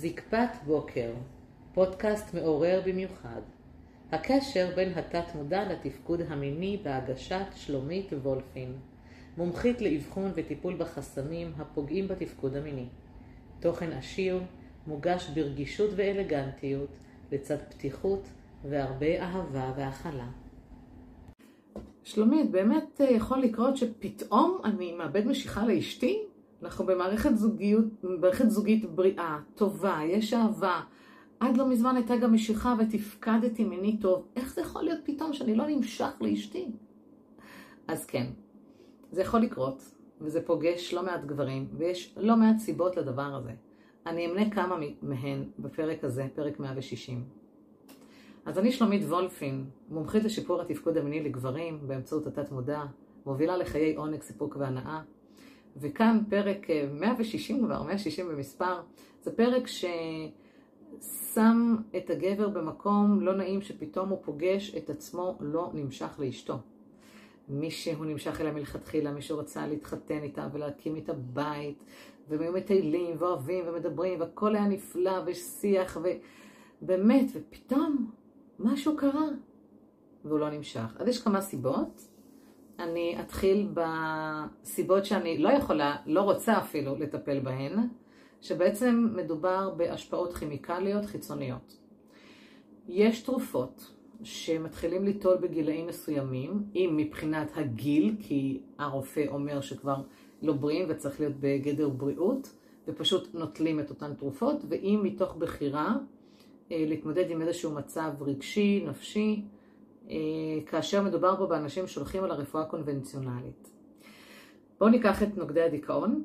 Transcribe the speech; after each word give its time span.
זקפת 0.00 0.48
בוקר, 0.66 1.12
פודקאסט 1.74 2.34
מעורר 2.34 2.82
במיוחד. 2.86 3.40
הקשר 4.12 4.68
בין 4.76 4.92
התת-מודע 4.98 5.72
לתפקוד 5.72 6.20
המיני 6.28 6.80
בהגשת 6.82 7.46
שלומית 7.54 8.12
וולפין, 8.12 8.72
מומחית 9.36 9.80
לאבחון 9.80 10.30
וטיפול 10.34 10.76
בחסמים 10.76 11.52
הפוגעים 11.58 12.08
בתפקוד 12.08 12.56
המיני. 12.56 12.86
תוכן 13.60 13.92
עשיר, 13.92 14.40
מוגש 14.86 15.30
ברגישות 15.34 15.90
ואלגנטיות, 15.96 16.98
לצד 17.32 17.58
פתיחות 17.68 18.28
והרבה 18.64 19.22
אהבה 19.22 19.72
והכלה. 19.76 20.28
שלומית, 22.02 22.50
באמת 22.50 23.00
יכול 23.10 23.38
לקרות 23.38 23.76
שפתאום 23.76 24.58
אני 24.64 24.92
מאבד 24.92 25.26
משיכה 25.26 25.66
לאשתי? 25.66 26.29
אנחנו 26.62 26.86
במערכת 26.86 27.36
זוגיות, 27.36 27.84
במערכת 28.02 28.50
זוגית 28.50 28.84
בריאה, 28.84 29.38
טובה, 29.54 29.98
יש 30.06 30.34
אהבה. 30.34 30.80
עד 31.40 31.56
לא 31.56 31.68
מזמן 31.68 31.96
הייתה 31.96 32.16
גם 32.16 32.34
משיכה 32.34 32.74
ותפקדתי 32.78 33.64
מיני 33.64 33.96
טוב. 33.96 34.26
איך 34.36 34.54
זה 34.54 34.60
יכול 34.60 34.82
להיות 34.82 35.00
פתאום 35.04 35.32
שאני 35.32 35.54
לא 35.54 35.64
נמשך 35.68 36.10
לאשתי? 36.20 36.70
אז 37.88 38.06
כן, 38.06 38.26
זה 39.12 39.22
יכול 39.22 39.40
לקרות, 39.40 39.94
וזה 40.20 40.42
פוגש 40.42 40.94
לא 40.94 41.02
מעט 41.02 41.24
גברים, 41.24 41.68
ויש 41.76 42.14
לא 42.16 42.36
מעט 42.36 42.58
סיבות 42.58 42.96
לדבר 42.96 43.34
הזה. 43.34 43.52
אני 44.06 44.26
אמנה 44.26 44.50
כמה 44.50 44.76
מהן 45.02 45.44
בפרק 45.58 46.04
הזה, 46.04 46.26
פרק 46.34 46.60
160. 46.60 47.24
אז 48.46 48.58
אני 48.58 48.72
שלומית 48.72 49.02
וולפין, 49.02 49.64
מומחית 49.88 50.24
לשיפור 50.24 50.60
התפקוד 50.60 50.96
המיני 50.96 51.22
לגברים 51.22 51.78
באמצעות 51.86 52.26
התת 52.26 52.52
מודע, 52.52 52.82
מובילה 53.26 53.56
לחיי 53.56 53.96
עונג, 53.96 54.22
סיפוק 54.22 54.56
והנאה. 54.56 55.02
וכאן 55.76 56.20
פרק 56.28 56.66
160 56.92 57.64
כבר, 57.66 57.82
160 57.82 58.28
במספר, 58.28 58.80
זה 59.22 59.36
פרק 59.36 59.66
ששם 59.66 60.26
את 61.96 62.10
הגבר 62.10 62.48
במקום 62.48 63.20
לא 63.20 63.36
נעים 63.36 63.62
שפתאום 63.62 64.08
הוא 64.08 64.18
פוגש 64.22 64.74
את 64.74 64.90
עצמו 64.90 65.38
לא 65.40 65.70
נמשך 65.74 66.16
לאשתו. 66.18 66.58
מי 67.48 67.70
שהוא 67.70 68.06
נמשך 68.06 68.40
אליה 68.40 68.52
מלכתחילה, 68.52 69.12
מי 69.12 69.22
שרצה 69.22 69.66
להתחתן 69.66 70.22
איתה 70.22 70.48
ולהקים 70.52 70.96
איתה 70.96 71.12
בית, 71.12 71.84
והם 72.28 72.40
היו 72.40 72.52
מטיילים 72.52 73.16
ואוהבים 73.18 73.64
ומדברים, 73.66 74.20
והכל 74.20 74.56
היה 74.56 74.68
נפלא 74.68 75.22
ושיח, 75.26 75.98
ובאמת, 76.82 77.26
ופתאום 77.34 78.10
משהו 78.58 78.96
קרה, 78.96 79.28
והוא 80.24 80.38
לא 80.38 80.50
נמשך. 80.50 80.96
אז 80.98 81.08
יש 81.08 81.22
כמה 81.22 81.40
סיבות. 81.40 82.09
אני 82.80 83.16
אתחיל 83.20 83.68
בסיבות 83.74 85.04
שאני 85.04 85.38
לא 85.38 85.48
יכולה, 85.48 85.96
לא 86.06 86.20
רוצה 86.20 86.58
אפילו 86.58 86.96
לטפל 86.96 87.40
בהן, 87.40 87.78
שבעצם 88.40 89.08
מדובר 89.16 89.70
בהשפעות 89.76 90.34
כימיקליות 90.34 91.04
חיצוניות. 91.04 91.76
יש 92.88 93.22
תרופות 93.22 93.90
שמתחילים 94.22 95.04
ליטול 95.04 95.36
בגילאים 95.36 95.86
מסוימים, 95.86 96.64
אם 96.74 96.94
מבחינת 96.96 97.50
הגיל, 97.54 98.16
כי 98.20 98.60
הרופא 98.78 99.24
אומר 99.28 99.60
שכבר 99.60 100.02
לא 100.42 100.52
בריאים 100.52 100.86
וצריך 100.88 101.20
להיות 101.20 101.34
בגדר 101.40 101.88
בריאות, 101.88 102.54
ופשוט 102.88 103.34
נוטלים 103.34 103.80
את 103.80 103.90
אותן 103.90 104.14
תרופות, 104.14 104.64
ואם 104.68 105.00
מתוך 105.02 105.36
בחירה 105.36 105.96
אה, 106.72 106.84
להתמודד 106.86 107.30
עם 107.30 107.42
איזשהו 107.42 107.70
מצב 107.70 108.10
רגשי, 108.20 108.84
נפשי, 108.86 109.44
כאשר 110.66 111.02
מדובר 111.02 111.36
פה 111.36 111.46
באנשים 111.46 111.86
שהולכים 111.86 112.24
על 112.24 112.30
הרפואה 112.30 112.62
הקונבנציונלית. 112.62 113.70
בואו 114.78 114.90
ניקח 114.90 115.22
את 115.22 115.36
נוגדי 115.36 115.62
הדיכאון, 115.62 116.22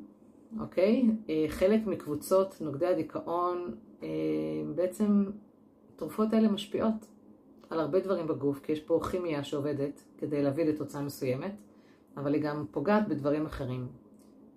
אוקיי? 0.59 1.09
אה, 1.30 1.45
חלק 1.47 1.88
מקבוצות 1.88 2.58
נוגדי 2.61 2.87
הדיכאון, 2.87 3.76
בעצם 4.76 5.26
תרופות 5.95 6.33
האלה 6.33 6.48
משפיעות 6.48 7.08
על 7.70 7.80
הרבה 7.80 7.99
דברים 7.99 8.27
בגוף, 8.27 8.59
כי 8.59 8.71
יש 8.71 8.80
פה 8.80 8.99
כימיה 9.11 9.43
שעובדת 9.43 10.04
כדי 10.17 10.43
להביא 10.43 10.65
לתוצאה 10.65 11.02
מסוימת, 11.02 11.55
אבל 12.17 12.33
היא 12.33 12.42
גם 12.42 12.65
פוגעת 12.71 13.08
בדברים 13.08 13.45
אחרים. 13.45 13.88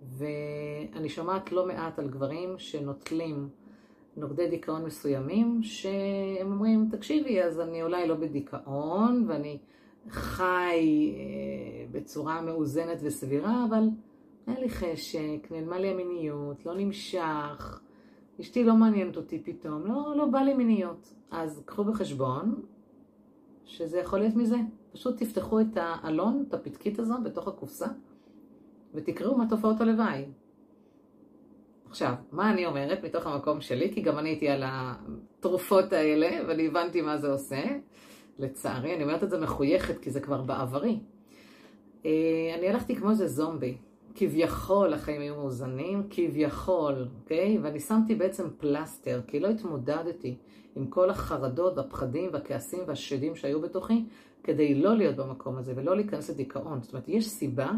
ואני 0.01 1.09
שומעת 1.09 1.51
לא 1.51 1.67
מעט 1.67 1.99
על 1.99 2.09
גברים 2.09 2.59
שנוטלים 2.59 3.49
נוגדי 4.17 4.49
דיכאון 4.49 4.85
מסוימים, 4.85 5.63
שהם 5.63 6.51
אומרים, 6.51 6.89
תקשיבי, 6.91 7.43
אז 7.43 7.59
אני 7.59 7.83
אולי 7.83 8.07
לא 8.07 8.15
בדיכאון, 8.15 9.25
ואני 9.27 9.57
חי 10.09 11.13
אה, 11.15 11.85
בצורה 11.91 12.41
מאוזנת 12.41 12.99
וסבירה, 13.03 13.65
אבל 13.69 13.89
אין 14.47 14.57
לי 14.61 14.69
חשק, 14.69 15.47
נעלמה 15.51 15.79
לי 15.79 15.87
המיניות, 15.89 16.65
לא 16.65 16.73
נמשך, 16.75 17.81
אשתי 18.41 18.63
לא 18.63 18.75
מעניינת 18.75 19.17
אותי 19.17 19.39
פתאום, 19.43 19.85
לא, 19.85 20.13
לא 20.17 20.25
בא 20.25 20.39
לי 20.39 20.53
מיניות. 20.53 21.13
אז 21.31 21.61
קחו 21.65 21.83
בחשבון 21.83 22.61
שזה 23.65 23.99
יכול 23.99 24.19
להיות 24.19 24.35
מזה. 24.35 24.57
פשוט 24.91 25.17
תפתחו 25.17 25.61
את 25.61 25.77
האלון, 25.77 26.45
את 26.47 26.53
הפתקית 26.53 26.99
הזו, 26.99 27.13
בתוך 27.23 27.47
הקופסה, 27.47 27.87
ותקראו 28.93 29.37
מה 29.37 29.49
תופעות 29.49 29.81
הלוואי. 29.81 30.25
עכשיו, 31.89 32.13
מה 32.31 32.51
אני 32.51 32.65
אומרת 32.65 33.03
מתוך 33.03 33.27
המקום 33.27 33.61
שלי? 33.61 33.93
כי 33.93 34.01
גם 34.01 34.19
אני 34.19 34.29
הייתי 34.29 34.49
על 34.49 34.63
התרופות 34.65 35.93
האלה, 35.93 36.47
ואני 36.47 36.67
הבנתי 36.67 37.01
מה 37.01 37.17
זה 37.17 37.31
עושה. 37.31 37.61
לצערי, 38.39 38.95
אני 38.95 39.03
אומרת 39.03 39.23
את 39.23 39.29
זה 39.29 39.39
מחויכת, 39.39 39.99
כי 39.99 40.11
זה 40.11 40.19
כבר 40.19 40.41
בעברי. 40.41 40.99
אה, 42.05 42.11
אני 42.57 42.69
הלכתי 42.69 42.95
כמו 42.95 43.09
איזה 43.09 43.27
זומבי. 43.27 43.77
כביכול 44.15 44.93
החיים 44.93 45.21
היו 45.21 45.35
מאוזנים, 45.35 46.03
כביכול, 46.09 47.07
אוקיי? 47.21 47.57
ואני 47.61 47.79
שמתי 47.79 48.15
בעצם 48.15 48.47
פלסטר, 48.57 49.21
כי 49.27 49.39
לא 49.39 49.47
התמודדתי 49.47 50.37
עם 50.75 50.87
כל 50.87 51.09
החרדות 51.09 51.77
והפחדים 51.77 52.29
והכעסים 52.33 52.79
והשדים 52.87 53.35
שהיו 53.35 53.61
בתוכי, 53.61 54.05
כדי 54.43 54.75
לא 54.75 54.95
להיות 54.95 55.15
במקום 55.15 55.57
הזה 55.57 55.73
ולא 55.75 55.95
להיכנס 55.95 56.29
לדיכאון. 56.29 56.81
זאת 56.81 56.93
אומרת, 56.93 57.09
יש 57.09 57.29
סיבה 57.29 57.71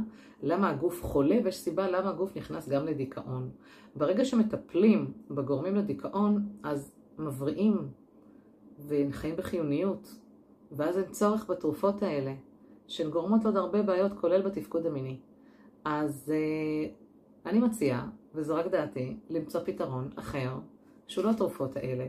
למה 0.43 0.69
הגוף 0.69 1.03
חולה 1.03 1.37
ויש 1.43 1.55
סיבה 1.55 1.87
למה 1.87 2.09
הגוף 2.09 2.37
נכנס 2.37 2.69
גם 2.69 2.85
לדיכאון. 2.85 3.49
ברגע 3.95 4.25
שמטפלים 4.25 5.11
בגורמים 5.31 5.75
לדיכאון, 5.75 6.49
אז 6.63 6.95
מבריאים 7.19 7.87
וחיים 8.87 9.35
בחיוניות, 9.35 10.15
ואז 10.71 10.97
אין 10.97 11.11
צורך 11.11 11.49
בתרופות 11.49 12.03
האלה, 12.03 12.33
שהן 12.87 13.09
גורמות 13.09 13.43
לעוד 13.43 13.57
הרבה 13.57 13.81
בעיות, 13.81 14.11
כולל 14.13 14.41
בתפקוד 14.41 14.85
המיני. 14.85 15.17
אז 15.85 16.33
uh, 16.33 17.49
אני 17.49 17.59
מציעה, 17.59 18.09
וזו 18.35 18.55
רק 18.55 18.67
דעתי, 18.67 19.17
למצוא 19.29 19.61
פתרון 19.65 20.09
אחר, 20.15 20.59
שהוא 21.07 21.25
לא 21.25 21.29
התרופות 21.29 21.75
האלה. 21.75 22.05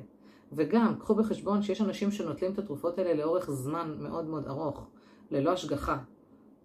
וגם, 0.53 0.95
קחו 0.99 1.15
בחשבון 1.15 1.63
שיש 1.63 1.81
אנשים 1.81 2.11
שנוטלים 2.11 2.53
את 2.53 2.59
התרופות 2.59 2.99
האלה 2.99 3.15
לאורך 3.15 3.51
זמן 3.51 3.95
מאוד 3.99 4.25
מאוד 4.25 4.47
ארוך, 4.47 4.87
ללא 5.31 5.51
השגחה. 5.51 5.99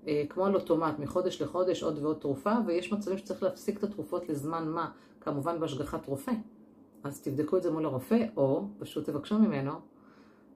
Uh, 0.03 0.07
כמו 0.29 0.45
על 0.45 0.55
אוטומט, 0.55 0.99
מחודש 0.99 1.41
לחודש 1.41 1.83
עוד 1.83 1.99
ועוד 2.03 2.17
תרופה, 2.17 2.53
ויש 2.65 2.93
מצבים 2.93 3.17
שצריך 3.17 3.43
להפסיק 3.43 3.77
את 3.77 3.83
התרופות 3.83 4.29
לזמן 4.29 4.67
מה, 4.67 4.91
כמובן 5.21 5.59
בהשגחת 5.59 6.05
רופא. 6.05 6.31
אז 7.03 7.21
תבדקו 7.21 7.57
את 7.57 7.63
זה 7.63 7.71
מול 7.71 7.85
הרופא, 7.85 8.25
או 8.37 8.67
פשוט 8.79 9.05
תבקשו 9.05 9.39
ממנו 9.39 9.71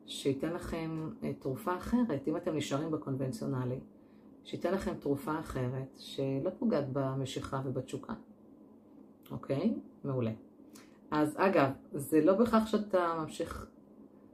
שייתן 0.06 0.54
לכם 0.54 1.10
uh, 1.22 1.26
תרופה 1.40 1.78
אחרת, 1.78 2.28
אם 2.28 2.38
אתם 2.38 2.56
נשארים 2.56 2.92
בקונבנציונלי. 2.92 3.80
שייתן 4.44 4.74
לכם 4.74 4.94
תרופה 5.00 5.40
אחרת 5.40 5.98
שלא 6.00 6.50
פוגעת 6.60 6.86
במשיכה 6.94 7.62
ובתשוקה. 7.66 8.14
אוקיי? 9.32 9.74
מעולה. 10.04 10.32
אז 11.12 11.36
אגב, 11.38 11.70
זה 11.94 12.22
לא 12.22 12.34
בכך 12.34 12.64
שאתה 12.66 13.14
ממשיך, 13.20 13.66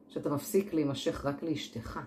שאתה 0.08 0.30
מפסיק 0.30 0.74
להימשך 0.74 1.26
רק 1.26 1.44
לאשתך. 1.44 2.00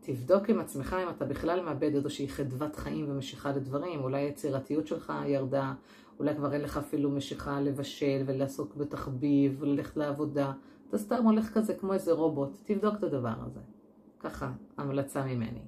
תבדוק 0.00 0.50
עם 0.50 0.60
עצמך 0.60 0.96
אם 1.02 1.08
אתה 1.08 1.24
בכלל 1.24 1.64
מאבד 1.64 1.94
איזושהי 1.94 2.28
חדוות 2.28 2.76
חיים 2.76 3.10
ומשיכה 3.10 3.50
לדברים, 3.50 4.00
אולי 4.00 4.20
היצירתיות 4.20 4.86
שלך 4.86 5.12
ירדה, 5.26 5.74
אולי 6.18 6.34
כבר 6.36 6.52
אין 6.52 6.60
לך 6.60 6.76
אפילו 6.76 7.10
משיכה 7.10 7.60
לבשל 7.60 8.22
ולעסוק 8.26 8.74
בתחביב 8.74 9.56
וללכת 9.58 9.96
לעבודה. 9.96 10.52
אתה 10.88 10.98
סתם 10.98 11.24
הולך 11.24 11.54
כזה 11.54 11.74
כמו 11.74 11.92
איזה 11.92 12.12
רובוט, 12.12 12.50
תבדוק 12.64 12.94
את 12.94 13.02
הדבר 13.02 13.34
הזה. 13.46 13.60
ככה, 14.20 14.52
המלצה 14.76 15.24
ממני. 15.24 15.62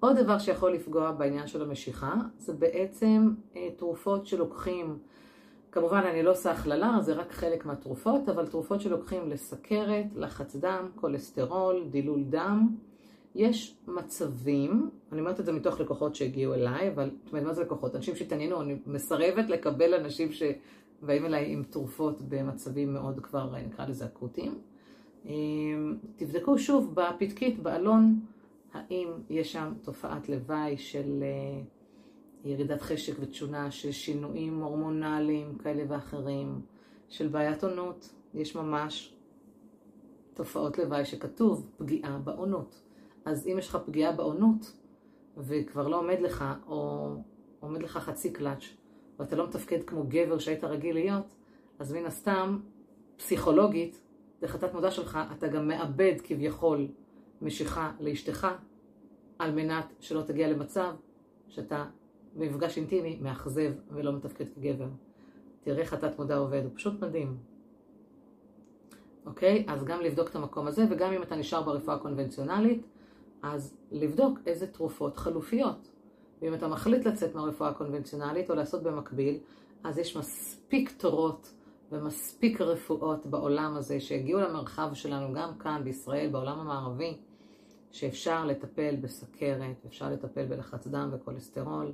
עוד 0.00 0.16
דבר 0.16 0.38
שיכול 0.38 0.72
לפגוע 0.72 1.12
בעניין 1.12 1.46
של 1.46 1.62
המשיכה, 1.62 2.14
זה 2.38 2.52
בעצם 2.52 3.34
אה, 3.56 3.68
תרופות 3.76 4.26
שלוקחים, 4.26 4.98
כמובן 5.72 6.02
אני 6.10 6.22
לא 6.22 6.30
עושה 6.30 6.50
הכללה, 6.50 6.98
זה 7.00 7.12
רק 7.12 7.32
חלק 7.32 7.66
מהתרופות, 7.66 8.28
אבל 8.28 8.46
תרופות 8.46 8.80
שלוקחים 8.80 9.28
לסכרת, 9.28 10.06
לחץ 10.16 10.56
דם, 10.56 10.88
כולסטרול, 10.94 11.84
דילול 11.90 12.24
דם. 12.24 12.76
יש 13.34 13.76
מצבים, 13.88 14.90
אני 15.12 15.20
אומרת 15.20 15.40
את 15.40 15.44
זה 15.46 15.52
מתוך 15.52 15.80
לקוחות 15.80 16.14
שהגיעו 16.14 16.54
אליי, 16.54 16.88
אבל 16.88 17.10
זאת 17.24 17.32
אומרת, 17.32 17.46
מה 17.46 17.52
זה 17.52 17.62
לקוחות? 17.62 17.96
אנשים 17.96 18.16
שהתעניינו, 18.16 18.62
אני 18.62 18.76
מסרבת 18.86 19.48
לקבל 19.48 19.94
אנשים 19.94 20.28
שבאים 20.32 21.26
אליי 21.26 21.52
עם 21.52 21.62
תרופות 21.62 22.20
במצבים 22.28 22.92
מאוד 22.92 23.20
כבר, 23.20 23.52
נקרא 23.66 23.86
לזה 23.86 24.04
אקוטיים. 24.04 24.58
אה, 25.26 25.32
תבדקו 26.16 26.58
שוב 26.58 26.94
בפתקית, 26.94 27.62
באלון, 27.62 28.20
האם 28.72 29.08
יש 29.30 29.52
שם 29.52 29.72
תופעת 29.82 30.28
לוואי 30.28 30.76
של 30.78 31.22
אה, 31.22 31.62
ירידת 32.44 32.82
חשק 32.82 33.16
ותשונה, 33.20 33.70
של 33.70 33.92
שינויים 33.92 34.62
הורמונליים 34.62 35.58
כאלה 35.58 35.84
ואחרים, 35.88 36.60
של 37.08 37.28
בעיית 37.28 37.64
עונות. 37.64 38.14
יש 38.34 38.56
ממש 38.56 39.14
תופעות 40.34 40.78
לוואי 40.78 41.04
שכתוב 41.04 41.70
פגיעה 41.76 42.18
בעונות. 42.18 42.82
אז 43.24 43.46
אם 43.46 43.58
יש 43.58 43.68
לך 43.68 43.78
פגיעה 43.86 44.12
בעונות, 44.12 44.72
וכבר 45.36 45.88
לא 45.88 45.98
עומד 45.98 46.20
לך, 46.20 46.44
או 46.66 47.08
עומד 47.60 47.82
לך 47.82 47.96
חצי 47.98 48.32
קלאץ', 48.32 48.64
ואתה 49.18 49.36
לא 49.36 49.46
מתפקד 49.46 49.84
כמו 49.84 50.04
גבר 50.08 50.38
שהיית 50.38 50.64
רגיל 50.64 50.94
להיות, 50.94 51.34
אז 51.78 51.92
מן 51.92 52.06
הסתם, 52.06 52.60
פסיכולוגית, 53.16 54.00
דרך 54.40 54.54
התת 54.54 54.74
מודע 54.74 54.90
שלך, 54.90 55.18
אתה 55.38 55.48
גם 55.48 55.68
מאבד 55.68 56.14
כביכול 56.24 56.88
משיכה 57.42 57.92
לאשתך, 58.00 58.48
על 59.38 59.54
מנת 59.54 59.92
שלא 60.00 60.22
תגיע 60.22 60.48
למצב 60.48 60.94
שאתה 61.48 61.84
במפגש 62.36 62.76
אינטימי 62.76 63.18
מאכזב 63.22 63.72
ולא 63.90 64.12
מתפקד 64.12 64.44
כגבר. 64.48 64.88
תראה 65.60 65.80
איך 65.82 65.92
התת 65.92 66.18
מודע 66.18 66.36
עובד, 66.36 66.64
הוא 66.64 66.72
פשוט 66.74 67.00
מדהים. 67.00 67.36
אוקיי? 69.26 69.64
אז 69.68 69.84
גם 69.84 70.00
לבדוק 70.00 70.28
את 70.28 70.36
המקום 70.36 70.66
הזה, 70.66 70.84
וגם 70.90 71.12
אם 71.12 71.22
אתה 71.22 71.36
נשאר 71.36 71.62
ברפואה 71.62 71.96
הקונבנציונלית, 71.96 72.86
אז 73.42 73.76
לבדוק 73.90 74.38
איזה 74.46 74.66
תרופות 74.66 75.16
חלופיות. 75.16 75.90
ואם 76.42 76.54
אתה 76.54 76.68
מחליט 76.68 77.06
לצאת 77.06 77.34
מהרפואה 77.34 77.70
הקונבנציונלית 77.70 78.50
או 78.50 78.54
לעשות 78.54 78.82
במקביל, 78.82 79.38
אז 79.84 79.98
יש 79.98 80.16
מספיק 80.16 80.92
תורות 80.96 81.54
ומספיק 81.92 82.60
רפואות 82.60 83.26
בעולם 83.26 83.76
הזה 83.76 84.00
שהגיעו 84.00 84.40
למרחב 84.40 84.90
שלנו, 84.94 85.34
גם 85.34 85.58
כאן 85.58 85.80
בישראל, 85.84 86.30
בעולם 86.30 86.58
המערבי, 86.58 87.16
שאפשר 87.90 88.44
לטפל 88.44 88.96
בסכרת, 88.96 89.86
אפשר 89.86 90.10
לטפל 90.10 90.46
בלחץ 90.46 90.86
דם 90.86 91.10
וכולסטרול. 91.12 91.92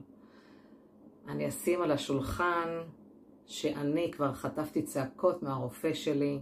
אני 1.28 1.48
אשים 1.48 1.82
על 1.82 1.90
השולחן 1.90 2.68
שאני 3.46 4.10
כבר 4.12 4.32
חטפתי 4.32 4.82
צעקות 4.82 5.42
מהרופא 5.42 5.94
שלי, 5.94 6.40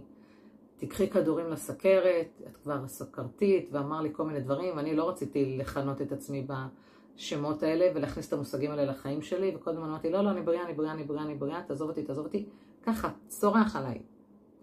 תקחי 0.77 1.09
כדורים 1.09 1.49
לסכרת, 1.49 2.41
את 2.47 2.57
כבר 2.57 2.87
סוכרתית, 2.87 3.69
ואמר 3.71 4.01
לי 4.01 4.09
כל 4.13 4.25
מיני 4.25 4.39
דברים, 4.39 4.77
ואני 4.77 4.95
לא 4.95 5.09
רציתי 5.09 5.57
לכנות 5.57 6.01
את 6.01 6.11
עצמי 6.11 6.47
בשמות 6.47 7.63
האלה 7.63 7.91
ולהכניס 7.95 8.27
את 8.27 8.33
המושגים 8.33 8.71
האלה 8.71 8.85
לחיים 8.85 9.21
שלי, 9.21 9.55
וקודם 9.55 9.83
אמרתי, 9.83 10.09
לא, 10.09 10.21
לא, 10.21 10.31
אני 10.31 10.41
בריאה, 10.41 10.65
אני 10.65 10.73
בריאה, 10.73 10.93
אני 10.93 11.03
בריאה, 11.03 11.23
אני 11.23 11.35
בריאה, 11.35 11.61
תעזוב 11.67 11.89
אותי, 11.89 12.03
תעזוב 12.03 12.25
אותי, 12.25 12.45
ככה, 12.83 13.09
צורח 13.27 13.75
עליי, 13.75 14.01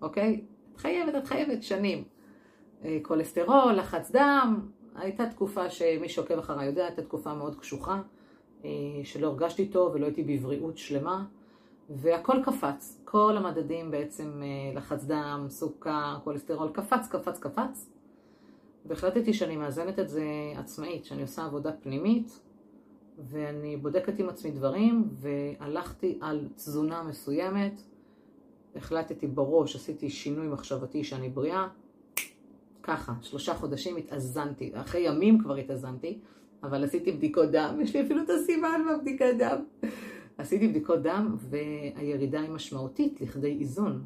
אוקיי? 0.03 0.45
את 0.73 0.77
חייבת, 0.77 1.15
את 1.15 1.27
חייבת, 1.27 1.63
שנים. 1.63 2.05
אה, 2.85 2.99
כולסטרול, 3.03 3.73
לחץ 3.73 4.11
דם, 4.11 4.61
הייתה 4.95 5.27
תקופה 5.27 5.71
שמי 5.71 6.09
שעוקב 6.09 6.39
אחריי 6.39 6.67
יודע, 6.67 6.87
הייתה 6.87 7.03
תקופה 7.03 7.35
מאוד 7.35 7.57
קשוחה, 7.57 8.03
שלא 9.05 9.27
הרגשתי 9.27 9.69
טוב 9.69 9.95
ולא 9.95 10.07
הייתי 10.07 10.23
בבריאות 10.23 10.79
שלמה. 10.79 11.25
והכל 11.91 12.37
קפץ, 12.45 13.01
כל 13.05 13.37
המדדים 13.37 13.91
בעצם, 13.91 14.43
אה, 14.43 14.75
לחץ 14.75 15.05
דם, 15.05 15.47
סוכר, 15.49 16.19
כולסטרול, 16.25 16.71
קפץ, 16.73 17.09
קפץ, 17.09 17.39
קפץ. 17.39 17.91
והחלטתי 18.87 19.33
שאני 19.33 19.57
מאזנת 19.57 19.99
את 19.99 20.09
זה 20.09 20.25
עצמאית, 20.57 21.05
שאני 21.05 21.23
עושה 21.23 21.45
עבודה 21.45 21.73
פנימית, 21.73 22.41
ואני 23.19 23.77
בודקת 23.77 24.19
עם 24.19 24.29
עצמי 24.29 24.51
דברים, 24.51 25.09
והלכתי 25.13 26.19
על 26.21 26.49
תזונה 26.57 27.03
מסוימת, 27.03 27.81
החלטתי 28.77 29.27
בראש, 29.27 29.77
עשיתי 29.77 30.11
שינוי 30.11 30.49
מחשבתי 30.49 31.05
שאני 31.05 31.29
בריאה, 31.29 31.69
ככה, 32.83 33.13
שלושה 33.23 33.55
חודשים 33.55 33.97
התאזנתי, 33.97 34.71
אחרי 34.75 35.01
ימים 35.01 35.39
כבר 35.43 35.57
התאזנתי, 35.57 36.19
אבל 36.63 36.85
עשיתי 36.85 37.13
בדיקות 37.13 37.51
דם, 37.51 37.79
יש 37.83 37.97
לי 37.97 38.03
אפילו 38.03 38.23
את 38.23 38.31
הסימן 38.31 38.81
בבדיקת 38.91 39.35
דם. 39.39 39.89
עשיתי 40.39 40.69
בדיקות 40.69 41.03
דם 41.03 41.37
והירידה 41.39 42.41
היא 42.41 42.51
משמעותית 42.51 43.21
לכדי 43.21 43.59
איזון. 43.61 44.05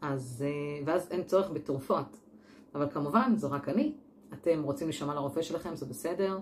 אז, 0.00 0.44
אה, 0.46 0.82
ואז 0.86 1.08
אין 1.10 1.22
צורך 1.22 1.50
בתרופות. 1.50 2.16
אבל 2.74 2.90
כמובן, 2.90 3.32
זו 3.36 3.50
רק 3.50 3.68
אני. 3.68 3.92
אתם 4.32 4.62
רוצים 4.62 4.86
להישמע 4.86 5.14
לרופא 5.14 5.42
שלכם, 5.42 5.76
זה 5.76 5.86
בסדר. 5.86 6.38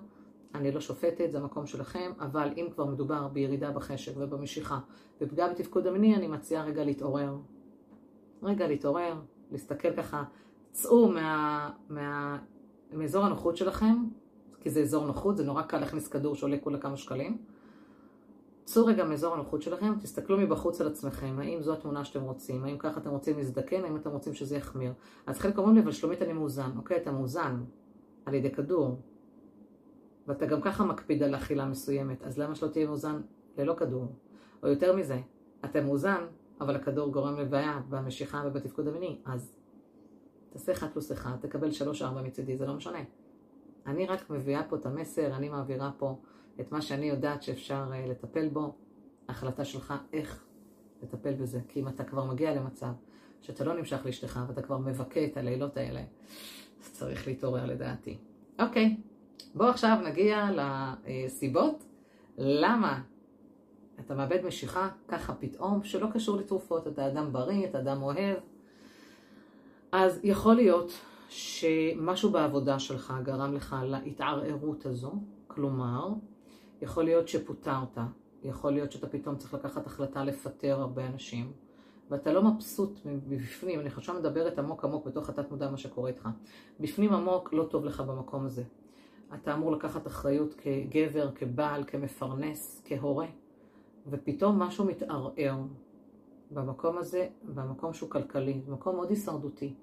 אני 0.54 0.72
לא 0.72 0.80
שופטת, 0.80 1.30
זה 1.30 1.38
המקום 1.38 1.66
שלכם, 1.66 2.12
אבל 2.20 2.48
אם 2.56 2.66
כבר 2.74 2.84
מדובר 2.84 3.28
בירידה 3.28 3.70
בחשק 3.70 4.12
ובמשיכה 4.16 4.78
ופגיעה 5.20 5.48
בתפקוד 5.48 5.86
המיני, 5.86 6.16
אני 6.16 6.26
מציעה 6.26 6.64
רגע 6.64 6.84
להתעורר. 6.84 7.36
רגע 8.42 8.68
להתעורר, 8.68 9.14
להסתכל 9.50 9.96
ככה, 9.96 10.24
צאו 10.72 11.08
מה, 11.08 11.70
מה, 11.88 12.38
מאזור 12.92 13.24
הנוחות 13.24 13.56
שלכם, 13.56 13.94
כי 14.66 14.70
זה 14.70 14.80
אזור 14.80 15.06
נוחות, 15.06 15.36
זה 15.36 15.44
נורא 15.44 15.62
קל 15.62 15.78
להכניס 15.78 16.08
כדור 16.08 16.34
שעולה 16.34 16.58
כולה 16.58 16.78
כמה 16.78 16.96
שקלים. 16.96 17.38
צאו 18.64 18.86
רגע 18.86 19.04
מאזור 19.04 19.34
הנוחות 19.34 19.62
שלכם, 19.62 19.94
תסתכלו 20.00 20.38
מבחוץ 20.38 20.80
על 20.80 20.86
עצמכם, 20.86 21.36
האם 21.38 21.62
זו 21.62 21.72
התמונה 21.72 22.04
שאתם 22.04 22.22
רוצים, 22.22 22.64
האם 22.64 22.78
ככה 22.78 23.00
אתם 23.00 23.10
רוצים 23.10 23.36
להזדקן, 23.36 23.84
האם 23.84 23.96
אתם 23.96 24.10
רוצים 24.10 24.34
שזה 24.34 24.56
יחמיר. 24.56 24.92
אז 25.26 25.38
חלק 25.38 25.58
אומרים 25.58 25.74
לי, 25.74 25.82
אבל 25.82 25.92
שלומית 25.92 26.22
אני 26.22 26.32
מאוזן. 26.32 26.70
אוקיי, 26.76 26.96
אתה 26.96 27.12
מאוזן 27.12 27.64
על 28.24 28.34
ידי 28.34 28.50
כדור, 28.50 29.00
ואתה 30.26 30.46
גם 30.46 30.60
ככה 30.60 30.84
מקפיד 30.84 31.22
על 31.22 31.34
אכילה 31.34 31.66
מסוימת, 31.66 32.22
אז 32.22 32.38
למה 32.38 32.54
שלא 32.54 32.68
תהיה 32.68 32.86
מאוזן 32.86 33.20
ללא 33.58 33.74
כדור? 33.74 34.06
או 34.62 34.68
יותר 34.68 34.96
מזה, 34.96 35.20
אתה 35.64 35.80
מאוזן, 35.80 36.26
אבל 36.60 36.76
הכדור 36.76 37.12
גורם 37.12 37.36
לבעיה 37.36 37.80
במשיכה 37.88 38.42
ובתפקוד 38.46 38.88
המיני, 38.88 39.18
אז 39.24 39.52
תעשה 40.50 40.72
1 40.72 40.92
פלוס 40.92 41.12
1, 41.12 41.40
תקבל 41.40 41.68
3-4 42.00 42.04
מצידי, 42.24 42.56
זה 42.56 42.66
לא 42.66 42.74
משנה. 42.74 43.00
אני 43.86 44.06
רק 44.06 44.30
מביאה 44.30 44.62
פה 44.62 44.76
את 44.76 44.86
המסר, 44.86 45.36
אני 45.36 45.48
מעבירה 45.48 45.90
פה 45.98 46.18
את 46.60 46.72
מה 46.72 46.82
שאני 46.82 47.06
יודעת 47.06 47.42
שאפשר 47.42 47.84
uh, 47.90 48.10
לטפל 48.10 48.48
בו, 48.48 48.74
החלטה 49.28 49.64
שלך 49.64 49.94
איך 50.12 50.44
לטפל 51.02 51.34
בזה. 51.34 51.60
כי 51.68 51.80
אם 51.80 51.88
אתה 51.88 52.04
כבר 52.04 52.24
מגיע 52.24 52.54
למצב 52.54 52.92
שאתה 53.40 53.64
לא 53.64 53.74
נמשך 53.74 53.98
לאשתך 54.04 54.40
ואתה 54.48 54.62
כבר 54.62 54.78
מבכה 54.78 55.24
את 55.24 55.36
הלילות 55.36 55.76
האלה, 55.76 56.00
אז 56.80 56.92
צריך 56.92 57.26
להתעורר 57.26 57.66
לדעתי. 57.66 58.16
אוקיי, 58.58 58.96
בואו 59.54 59.68
עכשיו 59.68 59.98
נגיע 60.04 60.48
לסיבות 61.06 61.84
למה 62.38 63.02
אתה 64.00 64.14
מאבד 64.14 64.44
משיכה 64.44 64.88
ככה 65.08 65.34
פתאום, 65.34 65.84
שלא 65.84 66.06
קשור 66.14 66.36
לתרופות, 66.36 66.86
אתה 66.86 67.06
אדם 67.06 67.32
בריא, 67.32 67.66
אתה 67.66 67.78
אדם 67.78 68.02
אוהב. 68.02 68.38
אז 69.92 70.20
יכול 70.22 70.54
להיות 70.54 70.92
שמשהו 71.28 72.30
בעבודה 72.30 72.78
שלך 72.78 73.14
גרם 73.22 73.54
לך 73.54 73.76
להתערערות 73.82 74.86
הזו, 74.86 75.12
כלומר, 75.46 76.08
יכול 76.82 77.04
להיות 77.04 77.28
שפוטרת, 77.28 77.98
יכול 78.42 78.72
להיות 78.72 78.92
שאתה 78.92 79.06
פתאום 79.06 79.36
צריך 79.36 79.54
לקחת 79.54 79.86
החלטה 79.86 80.24
לפטר 80.24 80.80
הרבה 80.80 81.06
אנשים, 81.06 81.52
ואתה 82.10 82.32
לא 82.32 82.42
מבסוט 82.42 83.00
מבפנים, 83.04 83.80
אני 83.80 83.88
עכשיו 83.88 84.14
מדברת 84.14 84.58
עמוק 84.58 84.84
עמוק 84.84 85.06
בתוך 85.06 85.28
התת 85.28 85.50
מודע 85.50 85.70
מה 85.70 85.76
שקורה 85.76 86.08
איתך. 86.08 86.28
בפנים 86.80 87.12
עמוק 87.12 87.52
לא 87.52 87.64
טוב 87.64 87.84
לך 87.84 88.00
במקום 88.00 88.46
הזה. 88.46 88.62
אתה 89.34 89.54
אמור 89.54 89.72
לקחת 89.72 90.06
אחריות 90.06 90.54
כגבר, 90.54 91.30
כבעל, 91.34 91.84
כמפרנס, 91.86 92.82
כהורה, 92.84 93.26
ופתאום 94.06 94.58
משהו 94.58 94.84
מתערער 94.84 95.56
במקום 96.50 96.98
הזה, 96.98 97.28
במקום 97.54 97.92
שהוא 97.92 98.10
כלכלי, 98.10 98.60
במקום 98.66 98.96
מאוד 98.96 99.10
הישרדותי. 99.10 99.74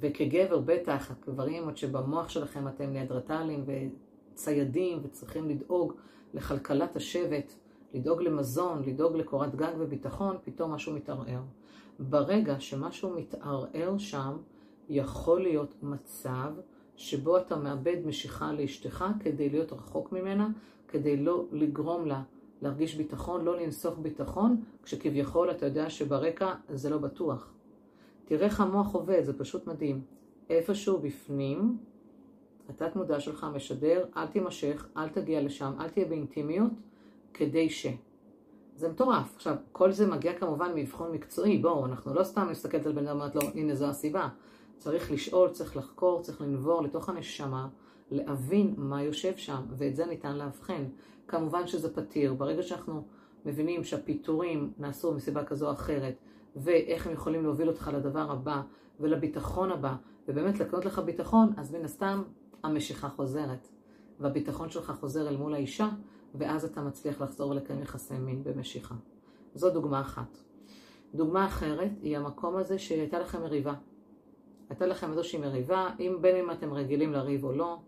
וכגבר 0.00 0.58
בטח, 0.58 1.10
הגברים 1.10 1.64
עוד 1.64 1.76
שבמוח 1.76 2.28
שלכם 2.28 2.68
אתם 2.68 2.90
ניאדרטלים 2.90 3.64
ציידים 4.34 4.98
וצריכים 5.02 5.48
לדאוג 5.48 5.92
לכלכלת 6.34 6.96
השבט, 6.96 7.52
לדאוג 7.94 8.22
למזון, 8.22 8.82
לדאוג 8.86 9.16
לקורת 9.16 9.54
גג 9.54 9.72
וביטחון, 9.78 10.36
פתאום 10.44 10.70
משהו 10.72 10.92
מתערער. 10.94 11.42
ברגע 11.98 12.60
שמשהו 12.60 13.10
מתערער 13.10 13.98
שם, 13.98 14.36
יכול 14.88 15.42
להיות 15.42 15.74
מצב 15.82 16.52
שבו 16.96 17.38
אתה 17.38 17.56
מאבד 17.56 17.96
משיכה 18.06 18.52
לאשתך 18.52 19.04
כדי 19.20 19.48
להיות 19.48 19.72
רחוק 19.72 20.12
ממנה, 20.12 20.48
כדי 20.88 21.16
לא 21.16 21.44
לגרום 21.52 22.06
לה 22.06 22.22
להרגיש 22.62 22.94
ביטחון, 22.94 23.44
לא 23.44 23.60
לנסוך 23.60 23.98
ביטחון, 23.98 24.62
כשכביכול 24.82 25.50
אתה 25.50 25.66
יודע 25.66 25.90
שברקע 25.90 26.54
זה 26.68 26.90
לא 26.90 26.98
בטוח. 26.98 27.52
תראה 28.28 28.46
איך 28.46 28.60
המוח 28.60 28.94
עובד, 28.94 29.24
זה 29.24 29.38
פשוט 29.38 29.66
מדהים. 29.66 30.00
איפשהו 30.50 30.98
בפנים 30.98 31.78
התת 32.68 32.96
מודע 32.96 33.20
שלך 33.20 33.46
משדר, 33.54 34.04
אל 34.16 34.26
תימשך, 34.26 34.88
אל 34.96 35.08
תגיע 35.08 35.42
לשם, 35.42 35.72
אל 35.80 35.88
תהיה 35.88 36.06
באינטימיות, 36.06 36.72
כדי 37.34 37.70
ש... 37.70 37.86
זה 38.76 38.88
מטורף. 38.88 39.36
עכשיו, 39.36 39.56
כל 39.72 39.92
זה 39.92 40.06
מגיע 40.06 40.38
כמובן 40.38 40.74
מאבחון 40.74 41.12
מקצועי, 41.12 41.58
בואו, 41.58 41.86
אנחנו 41.86 42.14
לא 42.14 42.24
סתם 42.24 42.48
נסתכלת 42.50 42.86
על 42.86 42.92
בן 42.92 43.06
אדם 43.06 43.16
ואומרת 43.16 43.34
לו, 43.34 43.42
הנה 43.54 43.74
זו 43.74 43.86
הסיבה. 43.86 44.28
צריך 44.78 45.12
לשאול, 45.12 45.50
צריך 45.50 45.76
לחקור, 45.76 46.22
צריך 46.22 46.40
לנבור 46.40 46.82
לתוך 46.82 47.08
הנשמה, 47.08 47.68
להבין 48.10 48.74
מה 48.76 49.02
יושב 49.02 49.36
שם, 49.36 49.62
ואת 49.76 49.96
זה 49.96 50.06
ניתן 50.06 50.36
לאבחן. 50.36 50.84
כמובן 51.28 51.66
שזה 51.66 51.94
פתיר. 51.94 52.34
ברגע 52.34 52.62
שאנחנו 52.62 53.02
מבינים 53.46 53.84
שהפיטורים 53.84 54.72
נעשו 54.78 55.12
מסיבה 55.12 55.44
כזו 55.44 55.66
או 55.66 55.72
אחרת, 55.72 56.14
ואיך 56.58 57.06
הם 57.06 57.12
יכולים 57.12 57.42
להוביל 57.42 57.68
אותך 57.68 57.90
לדבר 57.94 58.32
הבא 58.32 58.62
ולביטחון 59.00 59.72
הבא, 59.72 59.94
ובאמת 60.28 60.60
לקנות 60.60 60.84
לך 60.84 60.98
ביטחון, 60.98 61.52
אז 61.56 61.74
מן 61.74 61.84
הסתם 61.84 62.22
המשיכה 62.62 63.08
חוזרת, 63.08 63.68
והביטחון 64.20 64.70
שלך 64.70 64.92
חוזר 65.00 65.28
אל 65.28 65.36
מול 65.36 65.54
האישה, 65.54 65.88
ואז 66.34 66.64
אתה 66.64 66.80
מצליח 66.80 67.20
לחזור 67.20 67.50
ולקיים 67.50 67.82
יחסי 67.82 68.18
מין 68.18 68.44
במשיכה. 68.44 68.94
זו 69.54 69.70
דוגמה 69.70 70.00
אחת. 70.00 70.38
דוגמה 71.14 71.46
אחרת 71.46 71.90
היא 72.02 72.16
המקום 72.16 72.56
הזה 72.56 72.78
שהייתה 72.78 73.18
לכם 73.18 73.40
מריבה. 73.40 73.74
הייתה 74.68 74.86
לכם 74.86 75.10
איזושהי 75.10 75.38
מריבה, 75.38 75.88
אם 76.00 76.16
בין 76.20 76.36
אם 76.36 76.50
אתם 76.50 76.72
רגילים 76.72 77.12
לריב 77.12 77.44
או 77.44 77.52
לא, 77.52 77.78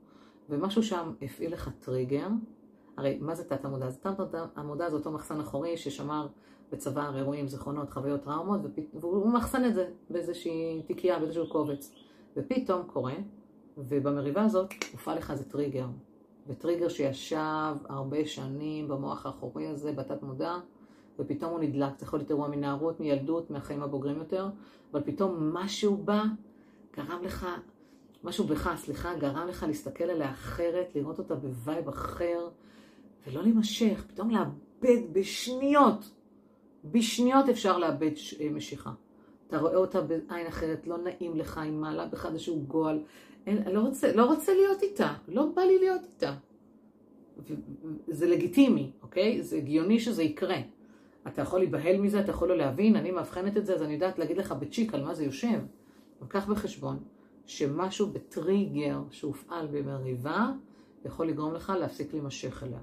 ומשהו 0.50 0.83
שם 0.83 1.12
הפעיל 1.23 1.53
לך 1.53 1.71
טריגר. 1.79 2.29
הרי 2.97 3.19
מה 3.21 3.35
זה 3.35 3.45
תת 3.45 3.65
עמודה? 3.65 3.91
זה 3.91 3.99
תת 3.99 4.35
עמודה 4.57 4.91
זה 4.91 4.97
אותו 4.97 5.11
מחסן 5.11 5.41
אחורי 5.41 5.77
ששמר 5.77 6.29
בצוואר 6.73 7.17
אירועים, 7.17 7.49
זיכרונות, 7.49 7.91
חוויות, 7.91 8.23
טראומות, 8.23 8.61
והוא 8.95 9.33
מחסן 9.33 9.65
את 9.65 9.75
זה 9.75 9.89
באיזושהי 10.11 10.83
תיקייה, 10.87 11.19
באיזשהו 11.19 11.49
קובץ. 11.49 11.95
ופתאום 12.37 12.83
קורה, 12.87 13.15
ובמריבה 13.79 14.43
הזאת 14.43 14.71
הופע 14.93 15.15
לך 15.15 15.31
איזה 15.31 15.45
טריגר. 15.45 15.87
וטריגר 16.47 16.89
שישב 16.89 17.77
הרבה 17.89 18.27
שנים 18.27 18.89
במוח 18.89 19.27
האחורי 19.27 19.67
הזה, 19.67 19.93
בתת 19.93 20.23
מודע, 20.23 20.57
ופתאום 21.19 21.50
הוא 21.50 21.61
נדלק. 21.61 21.99
זה 21.99 22.05
יכול 22.05 22.19
להיות 22.19 22.31
אירוע 22.31 22.49
מנערות, 22.49 23.00
מילדות, 23.00 23.50
מהחיים 23.50 23.83
הבוגרים 23.83 24.19
יותר, 24.19 24.49
אבל 24.93 25.03
פתאום 25.05 25.50
משהו 25.53 25.97
בא, 25.97 26.23
גרם 26.97 27.23
לך, 27.23 27.47
משהו 28.25 28.45
בך, 28.45 28.71
סליחה, 28.77 29.15
גרם 29.15 29.49
לך 29.49 29.65
להסתכל 29.69 30.05
עליה 30.05 30.31
אחרת, 30.31 30.93
לראות 30.95 31.19
אותה 31.19 31.35
ב 31.35 31.45
vibe 31.45 31.89
אחר, 31.89 32.49
ולא 33.27 33.43
להימשך, 33.43 34.05
פתאום 34.09 34.31
לאבד 34.31 35.12
בשניות. 35.12 36.11
בשניות 36.85 37.49
אפשר 37.49 37.79
לאבד 37.79 38.11
אה, 38.41 38.51
משיכה. 38.51 38.91
אתה 39.47 39.59
רואה 39.59 39.77
אותה 39.77 40.01
בעין 40.01 40.47
אחרת, 40.47 40.87
לא 40.87 40.99
נעים 40.99 41.37
לך, 41.37 41.59
היא 41.59 41.73
מעלה 41.73 42.07
בך 42.07 42.27
איזשהו 42.27 42.65
גועל. 42.69 43.03
אין, 43.47 43.63
לא, 43.73 43.81
רוצה, 43.81 44.13
לא 44.13 44.25
רוצה 44.25 44.55
להיות 44.55 44.83
איתה, 44.83 45.15
לא 45.29 45.47
בא 45.55 45.63
לי 45.63 45.79
להיות 45.79 46.03
איתה. 46.15 46.35
זה 48.09 48.27
לגיטימי, 48.27 48.91
אוקיי? 49.03 49.43
זה 49.43 49.57
הגיוני 49.57 50.01
שזה 50.01 50.23
יקרה. 50.23 50.59
אתה 51.27 51.43
יכול 51.43 51.59
להיבהל 51.59 51.97
מזה, 51.97 52.21
אתה 52.21 52.31
יכול 52.31 52.49
לא 52.49 52.57
להבין, 52.57 52.97
אני 52.97 53.11
מאבחנת 53.11 53.57
את 53.57 53.67
זה, 53.67 53.75
אז 53.75 53.83
אני 53.83 53.95
יודעת 53.95 54.19
להגיד 54.19 54.37
לך 54.37 54.53
בצ'יק 54.53 54.95
על 54.95 55.05
מה 55.05 55.15
זה 55.15 55.25
יושב. 55.25 55.61
אבל 56.21 56.29
קח 56.29 56.47
בחשבון 56.47 56.99
שמשהו 57.47 58.07
בטריגר 58.07 59.03
שהופעל 59.11 59.67
במריבה 59.67 60.53
יכול 61.05 61.29
לגרום 61.29 61.55
לך 61.55 61.73
להפסיק 61.81 62.13
להימשך 62.13 62.63
אליה. 62.63 62.79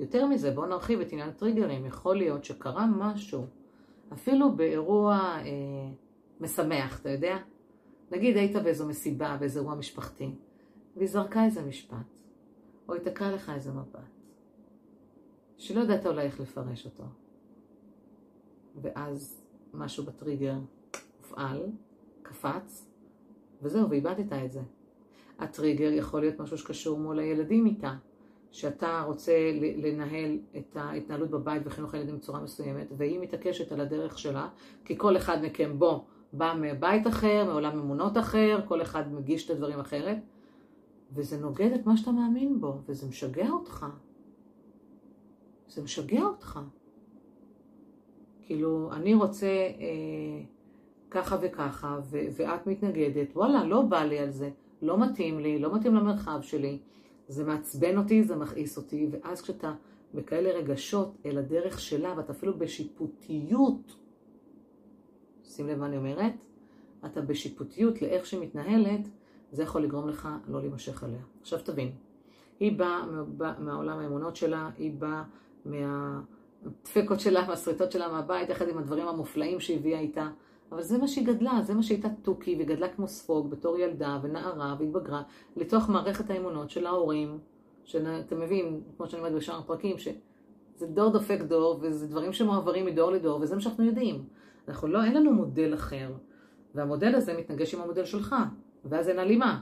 יותר 0.00 0.26
מזה, 0.26 0.50
בואו 0.50 0.66
נרחיב 0.66 1.00
את 1.00 1.12
עניין 1.12 1.28
הטריגרים. 1.28 1.86
יכול 1.86 2.16
להיות 2.16 2.44
שקרה 2.44 2.86
משהו, 2.86 3.46
אפילו 4.12 4.56
באירוע 4.56 5.14
אה, 5.16 5.44
משמח, 6.40 7.00
אתה 7.00 7.10
יודע? 7.10 7.36
נגיד 8.10 8.36
היית 8.36 8.56
באיזו 8.56 8.88
מסיבה, 8.88 9.36
באיזה 9.40 9.60
אירוע 9.60 9.74
משפחתי, 9.74 10.34
והיא 10.96 11.08
זרקה 11.08 11.44
איזה 11.44 11.62
משפט, 11.62 11.96
או 12.88 12.94
היא 12.94 13.02
תקעה 13.02 13.32
לך 13.32 13.52
איזה 13.54 13.72
מבט, 13.72 14.00
שלא 15.58 15.80
ידעת 15.80 16.06
אולי 16.06 16.22
איך 16.22 16.40
לפרש 16.40 16.86
אותו. 16.86 17.04
ואז 18.82 19.40
משהו 19.74 20.04
בטריגר 20.04 20.54
הופעל, 21.18 21.66
קפץ, 22.22 22.86
וזהו, 23.62 23.90
ואיבדת 23.90 24.32
את 24.32 24.52
זה. 24.52 24.60
הטריגר 25.38 25.92
יכול 25.92 26.20
להיות 26.20 26.40
משהו 26.40 26.58
שקשור 26.58 26.98
מול 26.98 27.18
הילדים 27.18 27.66
איתה, 27.66 27.94
שאתה 28.52 29.02
רוצה 29.06 29.32
לנהל 29.76 30.38
את 30.56 30.76
ההתנהלות 30.76 31.30
בבית 31.30 31.62
וחינוך 31.64 31.94
הילדים 31.94 32.16
בצורה 32.16 32.40
מסוימת, 32.40 32.86
והיא 32.96 33.20
מתעקשת 33.20 33.72
על 33.72 33.80
הדרך 33.80 34.18
שלה, 34.18 34.48
כי 34.84 34.98
כל 34.98 35.16
אחד 35.16 35.38
מכם 35.42 35.78
בו 35.78 36.04
בא 36.32 36.54
מבית 36.60 37.06
אחר, 37.06 37.44
מעולם 37.46 37.78
אמונות 37.78 38.18
אחר, 38.18 38.60
כל 38.68 38.82
אחד 38.82 39.12
מגיש 39.12 39.44
את 39.44 39.50
הדברים 39.50 39.80
אחרת, 39.80 40.18
וזה 41.12 41.38
נוגד 41.38 41.70
את 41.74 41.86
מה 41.86 41.96
שאתה 41.96 42.10
מאמין 42.10 42.60
בו, 42.60 42.78
וזה 42.86 43.08
משגע 43.08 43.50
אותך. 43.50 43.86
זה 45.68 45.82
משגע 45.82 46.22
אותך. 46.22 46.60
כאילו, 48.42 48.92
אני 48.92 49.14
רוצה 49.14 49.46
אה, 49.46 50.44
ככה 51.10 51.36
וככה, 51.40 51.98
ו- 52.10 52.26
ואת 52.36 52.66
מתנגדת, 52.66 53.36
וואלה, 53.36 53.64
לא 53.64 53.82
בא 53.82 54.04
לי 54.04 54.18
על 54.18 54.30
זה, 54.30 54.50
לא 54.82 54.98
מתאים 54.98 55.38
לי, 55.38 55.58
לא 55.58 55.74
מתאים 55.74 55.94
למרחב 55.94 56.38
שלי, 56.42 56.78
זה 57.28 57.44
מעצבן 57.44 57.98
אותי, 57.98 58.22
זה 58.22 58.36
מכעיס 58.36 58.76
אותי, 58.76 59.08
ואז 59.10 59.42
כשאתה 59.42 59.74
בכאלה 60.14 60.50
רגשות 60.50 61.16
אל 61.26 61.38
הדרך 61.38 61.80
שלה, 61.80 62.14
ואתה 62.16 62.32
אפילו 62.32 62.58
בשיפוטיות, 62.58 63.96
שים 65.44 65.68
לב 65.68 65.78
מה 65.78 65.86
אני 65.86 65.96
אומרת, 65.96 66.32
אתה 67.06 67.20
בשיפוטיות 67.20 68.02
לאיך 68.02 68.26
שהיא 68.26 68.40
מתנהלת, 68.40 69.08
זה 69.52 69.62
יכול 69.62 69.82
לגרום 69.82 70.08
לך 70.08 70.28
לא 70.48 70.60
להימשך 70.60 71.02
עליה. 71.04 71.20
עכשיו 71.40 71.58
תבין, 71.64 71.90
היא 72.60 72.78
באה 72.78 73.04
מהעולם 73.58 73.98
האמונות 73.98 74.36
שלה, 74.36 74.70
היא 74.78 74.92
באה 74.98 75.22
מהדפקות 75.64 77.20
שלה, 77.20 77.46
מהשריטות 77.48 77.92
שלה 77.92 78.12
מהבית, 78.12 78.48
יחד 78.48 78.68
עם 78.68 78.78
הדברים 78.78 79.08
המופלאים 79.08 79.60
שהביאה 79.60 80.00
איתה, 80.00 80.30
אבל 80.72 80.82
זה 80.82 80.98
מה 80.98 81.08
שהיא 81.08 81.26
גדלה, 81.26 81.60
זה 81.62 81.74
מה 81.74 81.82
שהייתה 81.82 82.08
תוכי, 82.22 82.56
וגדלה 82.60 82.88
כמו 82.88 83.08
ספוג 83.08 83.50
בתור 83.50 83.78
ילדה 83.78 84.18
ונערה 84.22 84.76
והתבגרה, 84.78 85.22
לתוך 85.56 85.88
מערכת 85.88 86.30
האמונות 86.30 86.70
של 86.70 86.86
ההורים, 86.86 87.38
שאתה 87.84 88.34
מבין, 88.34 88.80
כמו 88.96 89.06
שאני 89.06 89.22
אומרת 89.22 89.34
בשאר 89.34 89.58
הפרקים, 89.58 89.98
שזה 89.98 90.86
דור 90.86 91.10
דופק 91.10 91.40
דור, 91.40 91.78
וזה 91.82 92.06
דברים 92.06 92.32
שמועברים 92.32 92.86
מדור 92.86 93.10
לדור, 93.10 93.40
וזה 93.40 93.54
מה 93.54 93.60
שאנחנו 93.60 93.84
יודעים. 93.84 94.24
אנחנו 94.68 94.88
לא, 94.88 95.04
אין 95.04 95.14
לנו 95.14 95.32
מודל 95.32 95.74
אחר, 95.74 96.12
והמודל 96.74 97.14
הזה 97.14 97.38
מתנגש 97.38 97.74
עם 97.74 97.80
המודל 97.80 98.04
שלך, 98.04 98.36
ואז 98.84 99.08
אין 99.08 99.18
הלימה. 99.18 99.60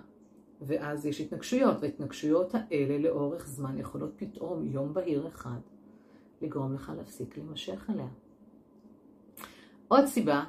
ואז 0.63 1.07
יש 1.07 1.21
התנגשויות, 1.21 1.77
וההתנגשויות 1.81 2.55
האלה 2.55 2.99
לאורך 2.99 3.47
זמן 3.47 3.79
יכולות 3.79 4.11
פתאום, 4.17 4.67
יום 4.67 4.95
בהיר 4.95 5.29
אחד, 5.29 5.59
לגרום 6.43 6.75
לך 6.75 6.93
להפסיק 6.97 7.37
להימשך 7.37 7.91
אליה. 7.91 8.07
עוד 9.89 10.05
סיבה 10.05 10.45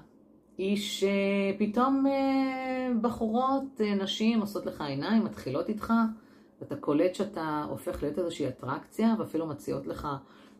היא 0.57 0.77
שפתאום 0.77 2.07
אה, 2.07 2.89
בחורות, 3.01 3.81
אה, 3.81 3.95
נשים 3.95 4.41
עושות 4.41 4.65
לך 4.65 4.81
עיניים, 4.81 5.25
מתחילות 5.25 5.69
איתך, 5.69 5.93
ואתה 6.61 6.75
קולט 6.75 7.15
שאתה 7.15 7.65
הופך 7.69 8.03
להיות 8.03 8.19
איזושהי 8.19 8.47
אטרקציה, 8.47 9.15
ואפילו 9.19 9.47
מציעות 9.47 9.87
לך 9.87 10.07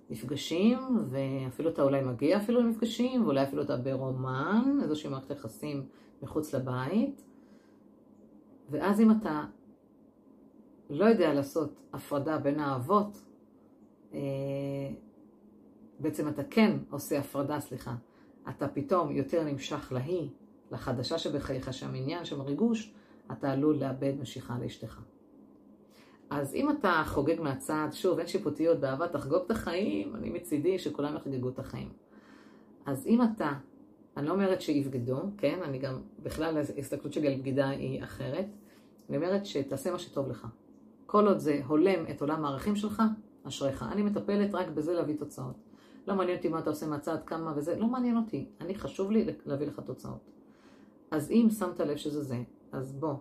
מפגשים, 0.10 0.80
ואפילו 1.10 1.70
אתה 1.70 1.82
אולי 1.82 2.01
מגיע 2.01 2.38
אפילו 2.38 2.62
למפגשים, 2.62 3.24
ואולי 3.24 3.44
אפילו 3.44 3.63
אתה 3.63 3.77
ברומן, 3.77 4.80
איזושהי 4.84 5.10
מערכת 5.10 5.32
יחסים 5.32 5.86
מחוץ 6.22 6.56
לבית. 6.56 7.24
ואז 8.70 9.01
אם 9.01 9.12
אתה 9.12 9.44
לא 10.89 11.06
יודע 11.06 11.34
לעשות 11.34 11.82
הפרדה 11.94 12.38
בין 12.38 12.60
האהבות, 12.60 13.22
אה, 14.13 14.20
בעצם 16.00 16.27
אתה 16.27 16.44
כן 16.44 16.77
עושה 16.89 17.20
הפרדה, 17.20 17.60
סליחה, 17.60 17.96
אתה 18.50 18.68
פתאום 18.68 19.12
יותר 19.12 19.44
נמשך 19.44 19.92
להיא, 19.92 20.30
לחדשה 20.72 21.18
שבחייך, 21.18 21.74
שם 21.74 21.96
עניין, 21.96 22.25
שם 22.25 22.42
ריגוש, 22.42 22.94
אתה 23.32 23.51
עלול 23.51 23.75
לאבד 23.75 24.13
משיכה 24.22 24.58
לאשתך. 24.62 25.01
אז 26.30 26.56
אם 26.56 26.70
אתה 26.70 27.04
חוגג 27.06 27.42
מהצד, 27.42 27.88
שוב, 27.92 28.20
אין 28.20 28.27
שיפוטיות 28.27 28.80
באהבה, 28.80 29.08
תחגוג 29.08 29.42
את 29.46 29.51
החיים, 29.51 30.16
אני 30.16 30.30
מצידי 30.30 30.80
שכולם 30.80 31.16
יחגגו 31.16 31.50
את 31.50 31.60
החיים. 31.60 31.89
אז 32.86 33.08
אם 33.08 33.22
אתה, 33.22 33.51
אני 34.18 34.27
לא 34.27 34.32
אומרת 34.32 34.62
שיבגדו, 34.62 35.20
כן? 35.38 35.60
אני 35.63 35.80
גם, 35.80 36.01
בכלל 36.24 36.58
ההסתכלות 36.58 37.13
שלי 37.13 37.27
על 37.27 37.39
בגידה 37.39 37.70
היא 37.70 38.04
אחרת. 38.04 38.46
אני 39.10 39.18
אומרת 39.18 39.46
שתעשה 39.46 39.92
מה 39.92 40.00
שטוב 40.00 40.30
לך. 40.30 40.48
כל 41.06 41.27
עוד 41.27 41.38
זה 41.38 41.62
הולם 41.68 42.06
את 42.10 42.22
עולם 42.22 42.46
הערכים 42.46 42.75
שלך, 42.75 43.04
אשריך. 43.44 43.86
אני 43.92 44.04
מטפלת 44.04 44.56
רק 44.56 44.68
בזה 44.68 44.94
להביא 44.94 45.16
תוצאות. 45.18 45.67
לא 46.08 46.16
מעניין 46.16 46.38
אותי 46.38 46.50
מה 46.50 46.60
אתה 46.60 46.70
עושה 46.70 46.88
מהצד, 46.88 47.18
כמה 47.26 47.54
וזה, 47.56 47.80
לא 47.80 47.88
מעניין 47.88 48.18
אותי. 48.18 48.46
אני, 48.62 48.76
חשוב 48.76 49.12
לי 49.12 49.26
להביא 49.46 49.68
לך 49.68 49.80
תוצאות. 49.80 50.20
אז 51.12 51.32
אם 51.32 51.48
שמת 51.60 51.80
לב 51.80 51.98
שזה 51.98 52.24
זה, 52.24 52.38
אז 52.72 52.94
בוא, 52.94 53.14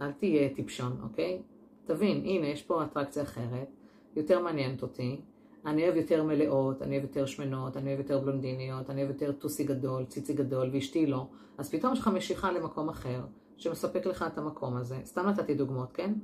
אל 0.00 0.12
תהיה 0.12 0.54
טיפשון, 0.54 0.96
אוקיי? 1.02 1.42
תבין, 1.84 2.16
הנה, 2.24 2.46
יש 2.46 2.62
פה 2.62 2.84
אטרקציה 2.84 3.22
אחרת, 3.22 3.68
יותר 4.16 4.42
מעניינת 4.42 4.82
אותי, 4.82 5.20
אני 5.66 5.84
אוהב 5.84 5.96
יותר 5.96 6.24
מלאות, 6.24 6.82
אני 6.82 6.94
אוהב 6.94 7.02
יותר 7.02 7.26
שמנות, 7.26 7.76
אני 7.76 7.88
אוהב 7.88 7.98
יותר 7.98 8.18
בלונדיניות, 8.18 8.90
אני 8.90 9.02
אוהב 9.02 9.14
יותר 9.14 9.32
טוסי 9.32 9.64
גדול, 9.64 10.04
ציצי 10.04 10.34
גדול, 10.34 10.70
ואשתי 10.72 11.06
לא. 11.06 11.26
אז 11.58 11.70
פתאום 11.70 11.92
יש 11.92 11.98
לך 11.98 12.08
משיכה 12.08 12.52
למקום 12.52 12.88
אחר, 12.88 13.20
שמספק 13.56 14.06
לך 14.06 14.24
את 14.32 14.38
המקום 14.38 14.76
הזה. 14.76 14.96
סתם 15.04 15.26
נתתי 15.26 15.54
דוגמאות, 15.54 15.92
כן? 15.92 16.14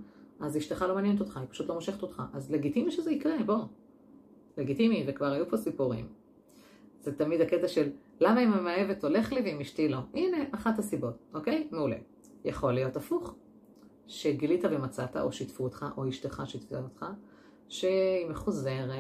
אז 0.41 0.57
אשתך 0.57 0.83
לא 0.89 0.95
מעניינת 0.95 1.21
אותך, 1.21 1.37
היא 1.37 1.47
פשוט 1.51 1.69
לא 1.69 1.75
מושכת 1.75 2.03
אותך. 2.03 2.23
אז 2.33 2.53
לגיטימי 2.53 2.91
שזה 2.91 3.13
יקרה, 3.13 3.37
בוא. 3.47 3.59
לגיטימי, 4.59 5.05
וכבר 5.07 5.33
היו 5.33 5.49
פה 5.49 5.57
סיפורים. 5.57 6.07
זה 7.01 7.17
תמיד 7.19 7.41
הקטע 7.41 7.69
של 7.69 7.91
למה 8.21 8.45
אם 8.45 8.53
המאהבת 8.53 9.05
הולך 9.05 9.33
לי 9.33 9.41
ועם 9.41 9.61
אשתי 9.61 9.89
לא. 9.89 9.99
הנה, 10.15 10.37
אחת 10.53 10.79
הסיבות, 10.79 11.15
אוקיי? 11.35 11.69
מעולה. 11.71 11.97
יכול 12.45 12.73
להיות 12.73 12.97
הפוך. 12.97 13.35
שגילית 14.09 14.65
ומצאת, 14.71 15.17
או 15.17 15.33
שיתפו 15.33 15.65
אותך, 15.65 15.87
או 15.97 16.09
אשתך 16.09 16.43
שיתפה 16.47 16.77
אותך, 16.77 17.07
שהיא 17.69 18.27
מחוזרת, 18.29 18.91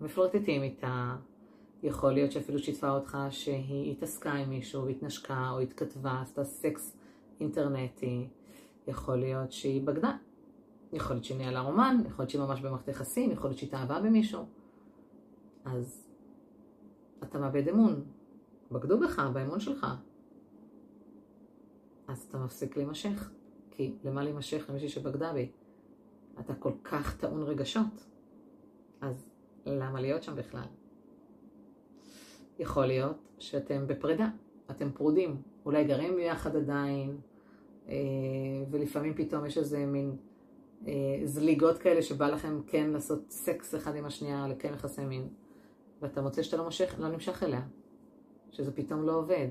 ומפלרטטים 0.00 0.62
איתה. 0.62 1.16
יכול 1.82 2.12
להיות 2.12 2.32
שאפילו 2.32 2.58
שיתפה 2.58 2.90
אותך 2.90 3.18
שהיא 3.30 3.92
התעסקה 3.92 4.32
עם 4.32 4.50
מישהו, 4.50 4.84
והתנשקה, 4.84 5.50
או 5.50 5.60
התכתבה, 5.60 6.20
עשתה 6.22 6.44
סקס 6.44 6.96
אינטרנטי. 7.40 8.26
יכול 8.88 9.16
להיות 9.16 9.52
שהיא 9.52 9.82
בגדה. 9.82 10.16
יכול 10.92 11.16
להיות 11.16 11.24
שהיא 11.24 11.38
ניהלה 11.38 11.60
רומן, 11.60 11.96
יכול 12.06 12.22
להיות 12.22 12.30
שהיא 12.30 12.42
ממש 12.42 12.60
במערכת 12.60 12.88
יחסים, 12.88 13.30
יכול 13.30 13.50
להיות 13.50 13.58
שהיא 13.58 13.68
התאהבה 13.68 14.00
במישהו. 14.00 14.46
אז 15.64 16.08
אתה 17.22 17.38
מאבד 17.38 17.68
אמון. 17.68 18.04
בגדו 18.72 19.00
בך, 19.00 19.22
באמון 19.32 19.60
שלך. 19.60 19.86
אז 22.08 22.26
אתה 22.28 22.38
מפסיק 22.38 22.76
להימשך. 22.76 23.30
כי 23.70 23.94
למה 24.04 24.24
להימשך 24.24 24.66
למישהי 24.68 24.88
שבגדה 24.88 25.32
בי? 25.32 25.50
אתה 26.40 26.54
כל 26.54 26.72
כך 26.84 27.16
טעון 27.16 27.42
רגשות. 27.42 28.06
אז 29.00 29.28
למה 29.66 30.00
להיות 30.00 30.22
שם 30.22 30.36
בכלל? 30.36 30.66
יכול 32.58 32.86
להיות 32.86 33.16
שאתם 33.38 33.86
בפרידה, 33.86 34.28
אתם 34.70 34.90
פרודים, 34.92 35.42
אולי 35.64 35.84
גרים 35.84 36.16
ביחד 36.16 36.56
עדיין, 36.56 37.16
אה, 37.88 37.94
ולפעמים 38.70 39.14
פתאום 39.14 39.46
יש 39.46 39.58
איזה 39.58 39.86
מין 39.86 40.16
זליגות 41.24 41.78
כאלה 41.78 42.02
שבא 42.02 42.26
לכם 42.26 42.60
כן 42.66 42.90
לעשות 42.90 43.30
סקס 43.30 43.74
אחד 43.74 43.96
עם 43.96 44.04
השנייה, 44.04 44.48
לקיים 44.48 44.74
יחסי 44.74 45.04
מין, 45.04 45.28
ואתה 46.02 46.22
מוצא 46.22 46.42
שאתה 46.42 46.56
לא, 46.56 46.64
מושך, 46.64 46.94
לא 46.98 47.08
נמשך 47.08 47.42
אליה, 47.42 47.62
שזה 48.50 48.72
פתאום 48.72 49.02
לא 49.02 49.16
עובד. 49.16 49.48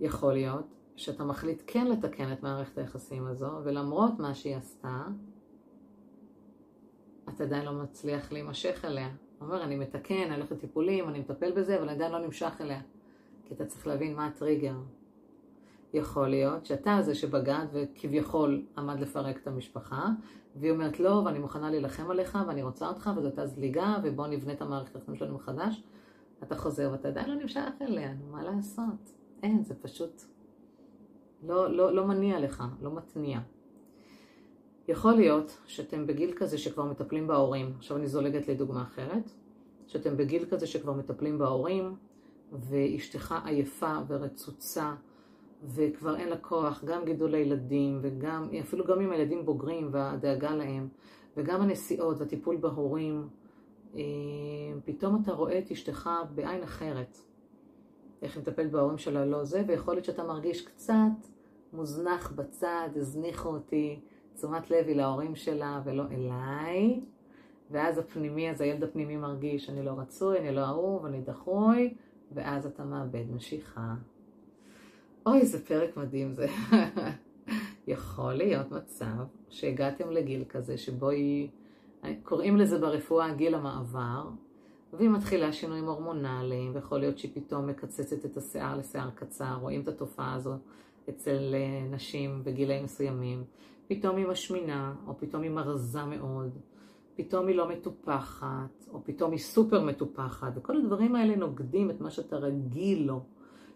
יכול 0.00 0.32
להיות 0.32 0.66
שאתה 0.96 1.24
מחליט 1.24 1.62
כן 1.66 1.86
לתקן 1.86 2.32
את 2.32 2.42
מערכת 2.42 2.78
היחסים 2.78 3.26
הזו, 3.26 3.50
ולמרות 3.64 4.18
מה 4.18 4.34
שהיא 4.34 4.56
עשתה, 4.56 5.02
אתה 7.28 7.44
עדיין 7.44 7.64
לא 7.64 7.72
מצליח 7.72 8.32
להימשך 8.32 8.84
אליה. 8.84 9.08
הוא 9.08 9.48
אומר, 9.48 9.62
אני 9.62 9.76
מתקן, 9.76 10.22
אני 10.22 10.34
הולך 10.34 10.52
לטיפולים, 10.52 11.08
אני 11.08 11.18
מטפל 11.20 11.52
בזה, 11.52 11.78
אבל 11.78 11.88
עדיין 11.88 12.12
לא 12.12 12.18
נמשך 12.18 12.52
אליה. 12.60 12.80
כי 13.44 13.54
אתה 13.54 13.66
צריך 13.66 13.86
להבין 13.86 14.16
מה 14.16 14.26
הטריגר. 14.26 14.74
יכול 15.94 16.28
להיות 16.28 16.66
שאתה 16.66 16.98
זה 17.02 17.14
שבגד 17.14 17.66
וכביכול 17.72 18.66
עמד 18.78 19.00
לפרק 19.00 19.36
את 19.36 19.46
המשפחה, 19.46 20.08
והיא 20.56 20.72
אומרת 20.72 21.00
לא, 21.00 21.22
ואני 21.24 21.38
מוכנה 21.38 21.70
להילחם 21.70 22.10
עליך, 22.10 22.38
ואני 22.46 22.62
רוצה 22.62 22.88
אותך, 22.88 23.10
וזו 23.16 23.26
הייתה 23.26 23.46
זליגה, 23.46 23.96
ובוא 24.02 24.26
נבנה 24.26 24.52
את 24.52 24.62
המערכת 24.62 24.96
החיים 24.96 25.16
שלנו 25.16 25.34
מחדש. 25.34 25.82
אתה 26.42 26.56
חוזר 26.56 26.88
ואתה 26.92 27.08
עדיין 27.08 27.30
לא 27.30 27.34
נמשך 27.34 27.60
אליה, 27.80 28.14
מה 28.30 28.42
לעשות? 28.42 29.12
אין, 29.42 29.64
זה 29.64 29.74
פשוט 29.74 30.22
לא, 31.42 31.76
לא, 31.76 31.94
לא 31.94 32.06
מניע 32.06 32.40
לך, 32.40 32.64
לא 32.82 32.94
מתניע. 32.94 33.40
יכול 34.88 35.12
להיות 35.12 35.58
שאתם 35.66 36.06
בגיל 36.06 36.32
כזה 36.36 36.58
שכבר 36.58 36.84
מטפלים 36.84 37.26
בהורים, 37.26 37.74
עכשיו 37.78 37.96
אני 37.96 38.06
זולגת 38.06 38.48
לדוגמה 38.48 38.82
אחרת, 38.82 39.30
שאתם 39.86 40.16
בגיל 40.16 40.44
כזה 40.50 40.66
שכבר 40.66 40.92
מטפלים 40.92 41.38
בהורים, 41.38 41.96
ואשתך 42.52 43.34
עייפה 43.44 43.98
ורצוצה, 44.08 44.94
וכבר 45.62 46.16
אין 46.16 46.28
לה 46.28 46.36
כוח, 46.36 46.84
גם 46.84 47.04
גידול 47.04 47.34
הילדים, 47.34 47.98
וגם, 48.02 48.48
אפילו 48.60 48.84
גם 48.84 49.00
עם 49.00 49.12
הילדים 49.12 49.44
בוגרים 49.44 49.88
והדאגה 49.92 50.54
להם, 50.54 50.88
וגם 51.36 51.62
הנסיעות 51.62 52.18
והטיפול 52.18 52.56
בהורים, 52.56 53.28
אה, 53.94 54.00
פתאום 54.84 55.22
אתה 55.22 55.32
רואה 55.32 55.58
את 55.58 55.70
אשתך 55.70 56.10
בעין 56.34 56.62
אחרת. 56.62 57.18
איך 58.22 58.36
היא 58.36 58.42
מטפלת 58.42 58.70
בהורים 58.70 58.98
שלה, 58.98 59.24
לא 59.26 59.44
זה, 59.44 59.62
ויכול 59.66 59.94
להיות 59.94 60.04
שאתה 60.04 60.24
מרגיש 60.24 60.66
קצת 60.66 60.94
מוזנח 61.72 62.32
בצד, 62.32 62.88
הזניחו 62.96 63.48
אותי, 63.48 64.00
תשומת 64.34 64.70
לב 64.70 64.86
היא 64.86 64.96
להורים 64.96 65.34
שלה 65.34 65.80
ולא 65.84 66.04
אליי, 66.10 67.00
ואז 67.70 67.98
הפנימי, 67.98 68.50
אז 68.50 68.60
הילד 68.60 68.82
הפנימי 68.82 69.16
מרגיש 69.16 69.70
אני 69.70 69.82
לא 69.82 69.90
רצוי, 69.90 70.38
אני 70.38 70.54
לא 70.54 70.60
אהוב, 70.60 71.06
אני 71.06 71.20
דחוי, 71.20 71.94
ואז 72.32 72.66
אתה 72.66 72.84
מאבד 72.84 73.30
משיכה. 73.30 73.94
אוי, 75.26 75.40
איזה 75.40 75.64
פרק 75.64 75.96
מדהים 75.96 76.32
זה. 76.32 76.46
יכול 77.86 78.34
להיות 78.34 78.70
מצב 78.70 79.24
שהגעתם 79.48 80.10
לגיל 80.10 80.44
כזה 80.48 80.78
שבו 80.78 81.08
היא, 81.08 81.48
קוראים 82.22 82.56
לזה 82.56 82.78
ברפואה 82.78 83.34
גיל 83.34 83.54
המעבר, 83.54 84.28
והיא 84.92 85.10
מתחילה 85.10 85.52
שינויים 85.52 85.84
הורמונליים, 85.84 86.74
ויכול 86.74 87.00
להיות 87.00 87.18
שהיא 87.18 87.30
פתאום 87.34 87.66
מקצצת 87.66 88.24
את 88.24 88.36
השיער 88.36 88.78
לשיער 88.78 89.10
קצר, 89.14 89.54
רואים 89.60 89.80
את 89.80 89.88
התופעה 89.88 90.34
הזו 90.34 90.54
אצל 91.08 91.54
אה, 91.54 91.86
נשים 91.90 92.40
בגילאים 92.44 92.84
מסוימים. 92.84 93.44
פתאום 93.88 94.16
היא 94.16 94.26
משמינה, 94.26 94.94
או 95.06 95.18
פתאום 95.18 95.42
היא 95.42 95.50
מרזה 95.50 96.04
מאוד, 96.04 96.58
פתאום 97.16 97.46
היא 97.46 97.56
לא 97.56 97.68
מטופחת, 97.68 98.86
או 98.92 99.04
פתאום 99.04 99.30
היא 99.30 99.40
סופר 99.40 99.84
מטופחת, 99.84 100.52
וכל 100.54 100.76
הדברים 100.76 101.16
האלה 101.16 101.36
נוגדים 101.36 101.90
את 101.90 102.00
מה 102.00 102.10
שאתה 102.10 102.36
רגיל 102.36 103.06
לו. 103.06 103.20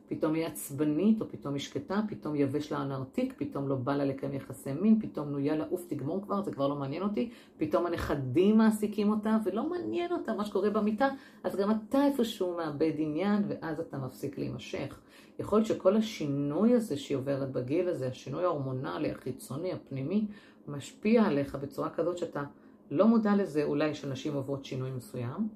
פתאום 0.09 0.35
היא 0.35 0.47
עצבנית, 0.47 1.21
או 1.21 1.29
פתאום 1.29 1.55
היא 1.55 1.61
שקטה, 1.61 2.01
פתאום 2.09 2.35
יבש 2.35 2.73
לה 2.73 2.79
הנרתיק, 2.79 3.35
פתאום 3.37 3.69
לא 3.69 3.77
בא 3.77 3.97
לה 3.97 4.05
לקיים 4.05 4.35
יחסי 4.35 4.73
מין, 4.73 5.01
פתאום 5.01 5.29
נו 5.29 5.39
יאללה 5.39 5.65
עוף 5.71 5.85
תגמור 5.89 6.23
כבר, 6.23 6.43
זה 6.43 6.53
כבר 6.53 6.69
לא 6.69 6.77
מעניין 6.77 7.03
אותי, 7.03 7.31
פתאום 7.57 7.87
הנכדים 7.87 8.59
מעסיקים 8.59 9.11
אותה, 9.11 9.39
ולא 9.45 9.69
מעניין 9.69 10.13
אותה 10.13 10.35
מה 10.35 10.45
שקורה 10.45 10.71
במיטה, 10.71 11.09
אז 11.45 11.57
גם 11.57 11.71
אתה 11.71 12.07
איפשהו 12.07 12.57
מאבד 12.57 12.93
עניין, 12.97 13.43
ואז 13.49 13.81
אתה 13.81 13.99
מפסיק 13.99 14.39
להימשך. 14.39 15.01
יכול 15.39 15.59
להיות 15.59 15.69
שכל 15.69 15.97
השינוי 15.97 16.75
הזה 16.75 16.97
שהיא 16.97 17.17
עוברת 17.17 17.53
בגיל 17.53 17.89
הזה, 17.89 18.09
השינוי 18.09 18.45
ההורמונלי, 18.45 19.11
החיצוני, 19.11 19.73
הפנימי, 19.73 20.27
משפיע 20.69 21.25
עליך 21.25 21.55
בצורה 21.55 21.91
כזאת 21.91 22.19
שאתה 22.19 22.43
לא 22.91 23.07
מודע 23.07 23.37
לזה, 23.37 23.65
אולי 23.65 23.95
שנשים 23.95 24.35
עוברות 24.35 24.65
שינוי 24.65 24.91
מסוים, 24.91 25.49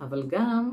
אבל 0.00 0.26
גם 0.28 0.72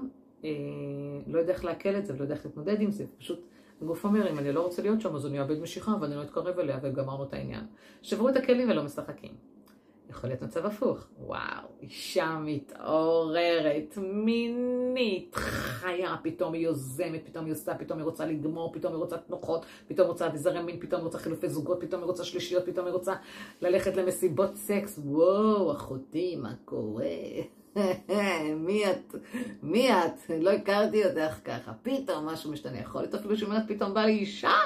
לא 1.27 1.39
יודע 1.39 1.53
איך 1.53 1.65
לעכל 1.65 1.95
את 1.95 2.05
זה 2.05 2.13
ולא 2.13 2.23
יודע 2.23 2.35
איך 2.35 2.45
להתמודד 2.45 2.81
עם 2.81 2.91
זה, 2.91 3.05
פשוט 3.17 3.45
הגוף 3.81 4.05
אומר, 4.05 4.31
אם 4.31 4.39
אני 4.39 4.51
לא 4.51 4.61
רוצה 4.61 4.81
להיות 4.81 5.01
שם, 5.01 5.15
אז 5.15 5.25
אני 5.25 5.39
אאבד 5.39 5.59
משיכה 5.59 5.95
ואני 6.01 6.15
לא 6.15 6.21
אתקרב 6.21 6.59
אליה 6.59 6.79
וגמרנו 6.83 7.23
את 7.23 7.33
העניין. 7.33 7.65
שברו 8.01 8.29
את 8.29 8.35
הכלים 8.35 8.69
ולא 8.69 8.83
משחקים. 8.83 9.31
יכול 10.09 10.29
להיות 10.29 10.41
מצב 10.41 10.65
הפוך. 10.65 11.07
וואו, 11.19 11.67
אישה 11.81 12.37
מתעוררת, 12.45 13.97
מינית, 13.97 15.35
חיה, 15.35 16.15
פתאום 16.23 16.53
היא 16.53 16.63
יוזמת, 16.63 17.21
פתאום 17.25 17.45
היא 17.45 17.53
עושה, 17.53 17.75
פתאום 17.75 17.99
היא 17.99 18.05
רוצה 18.05 18.25
לגמור, 18.25 18.73
פתאום 18.73 18.93
היא 18.93 18.99
רוצה 18.99 19.17
תנוחות, 19.17 19.65
פתאום 19.87 20.07
רוצה 20.07 20.27
אביזרי 20.27 20.63
מין, 20.63 20.79
פתאום 20.79 21.01
היא 21.01 21.05
רוצה 21.05 21.17
חילופי 21.17 21.49
זוגות, 21.49 21.81
פתאום 21.81 22.01
היא 22.01 22.07
רוצה 22.07 22.23
שלישיות, 22.23 22.65
פתאום 22.65 22.85
היא 22.85 22.93
רוצה 22.93 23.13
ללכת 23.61 23.95
למסיבות 23.95 24.55
סקס. 24.55 24.99
וואו, 25.03 25.71
אחותי, 25.71 26.35
מה 26.35 26.53
קורה? 26.65 27.05
מי 28.55 28.91
את? 28.91 29.15
מי 29.63 29.93
את? 29.93 30.31
לא 30.39 30.51
הכרתי 30.51 31.05
אותך 31.05 31.39
ככה. 31.45 31.73
פתאום 31.81 32.25
משהו 32.25 32.51
משתנה. 32.51 32.79
יכול 32.79 33.01
להיות 33.01 33.15
אפילו 33.15 33.37
שאומרת, 33.37 33.63
פתאום 33.67 33.93
בא 33.93 34.01
לי 34.01 34.11
אישה. 34.11 34.57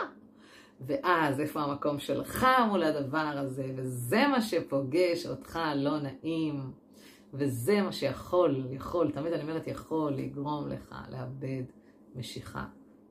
ואז 0.82 1.39
איפה 1.39 1.62
המקום 1.62 2.00
שלך 2.00 2.48
מול 2.70 2.84
הדבר 2.84 3.17
הזה, 3.17 3.72
וזה 3.76 4.28
מה 4.28 4.41
שפוגש 4.41 5.26
אותך 5.26 5.60
לא 5.76 6.00
נעים, 6.00 6.72
וזה 7.34 7.82
מה 7.82 7.91
שיכול, 7.91 8.65
יכול, 8.72 9.12
תמיד 9.12 9.34
אני 9.34 9.41
אומרת 9.41 9.67
יכול 9.67 10.13
לגרום 10.13 10.70
לך 10.70 10.96
לאבד 11.12 11.63
משיכה. 12.15 12.65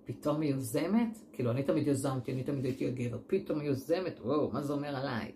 פתאום 0.04 0.40
היא 0.40 0.50
יוזמת, 0.50 1.18
כאילו 1.32 1.50
אני 1.50 1.62
תמיד 1.62 1.88
יזמתי, 1.88 2.32
אני 2.32 2.44
תמיד 2.44 2.64
הייתי 2.64 2.86
הגבר, 2.86 3.18
פתאום 3.26 3.60
היא 3.60 3.68
יוזמת, 3.68 4.20
וואו, 4.24 4.50
מה 4.52 4.62
זה 4.62 4.72
אומר 4.72 4.96
עליי? 4.96 5.32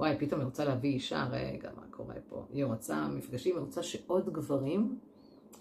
וואי, 0.00 0.16
פתאום 0.18 0.40
היא 0.40 0.46
רוצה 0.46 0.64
להביא 0.64 0.90
אישה, 0.90 1.26
רגע, 1.30 1.70
מה 1.76 1.82
קורה 1.90 2.14
פה? 2.28 2.44
היא 2.52 2.64
רוצה 2.64 3.08
מפגשים, 3.08 3.56
היא 3.56 3.64
רוצה 3.64 3.82
שעוד 3.82 4.32
גברים 4.32 4.98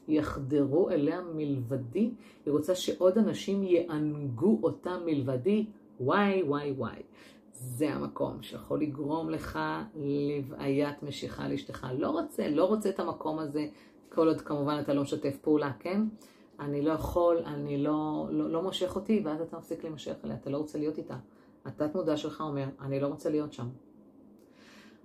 יחדרו 0.08 0.89
אליה 0.89 1.21
מלבדי, 1.21 2.12
היא 2.45 2.52
רוצה 2.54 2.75
שעוד 2.75 3.17
אנשים 3.17 3.63
יענגו 3.63 4.60
אותה 4.63 4.97
מלבדי, 5.06 5.65
וואי, 5.99 6.43
וואי, 6.43 6.71
וואי. 6.71 7.02
זה 7.54 7.89
המקום 7.93 8.41
שיכול 8.41 8.82
לגרום 8.82 9.30
לך 9.30 9.60
לבעיית 9.95 11.04
משיכה 11.04 11.47
לאשתך. 11.47 11.88
לא 11.97 12.10
רוצה, 12.10 12.49
לא 12.49 12.65
רוצה 12.65 12.89
את 12.89 12.99
המקום 12.99 13.39
הזה, 13.39 13.67
כל 14.10 14.28
עוד 14.28 14.41
כמובן 14.41 14.80
אתה 14.84 14.93
לא 14.93 15.02
משתף 15.02 15.38
פעולה, 15.41 15.71
כן? 15.80 16.02
אני 16.60 16.82
לא 16.82 16.91
יכול, 16.91 17.38
אני 17.45 17.78
לא, 17.78 18.28
לא, 18.32 18.49
לא 18.49 18.62
מושך 18.62 18.95
אותי, 18.95 19.21
ואז 19.25 19.41
אתה 19.41 19.58
מפסיק 19.58 19.84
להימשך 19.84 20.15
אליה, 20.23 20.36
אתה 20.36 20.49
לא 20.49 20.58
רוצה 20.58 20.78
להיות 20.78 20.97
איתה. 20.97 21.17
התת 21.65 21.95
מודע 21.95 22.17
שלך 22.17 22.41
אומר, 22.41 22.65
אני 22.82 22.99
לא 22.99 23.08
רוצה 23.08 23.30
להיות 23.30 23.54
שם. 23.54 23.67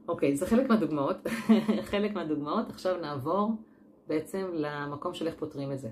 אוקיי, 0.09 0.37
זה 0.37 0.47
חלק 0.47 0.69
מהדוגמאות. 0.69 1.17
חלק 1.91 2.15
מהדוגמאות. 2.15 2.71
עכשיו 2.71 3.01
נעבור 3.01 3.53
בעצם 4.09 4.51
למקום 4.55 5.15
של 5.15 5.27
איך 5.27 5.35
פותרים 5.39 5.73
את 5.73 5.79
זה. 5.79 5.89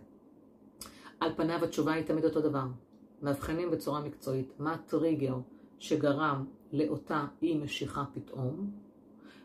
על 1.21 1.33
פניו 1.37 1.65
התשובה 1.65 1.93
היא 1.93 2.05
תמיד 2.05 2.25
אותו 2.25 2.41
דבר. 2.41 2.65
מאבחנים 3.23 3.71
בצורה 3.71 4.01
מקצועית 4.01 4.53
מה 4.59 4.73
הטריגר 4.75 5.37
שגרם 5.79 6.45
לאותה 6.73 7.25
אי 7.43 7.59
משיכה 7.59 8.05
פתאום, 8.15 8.71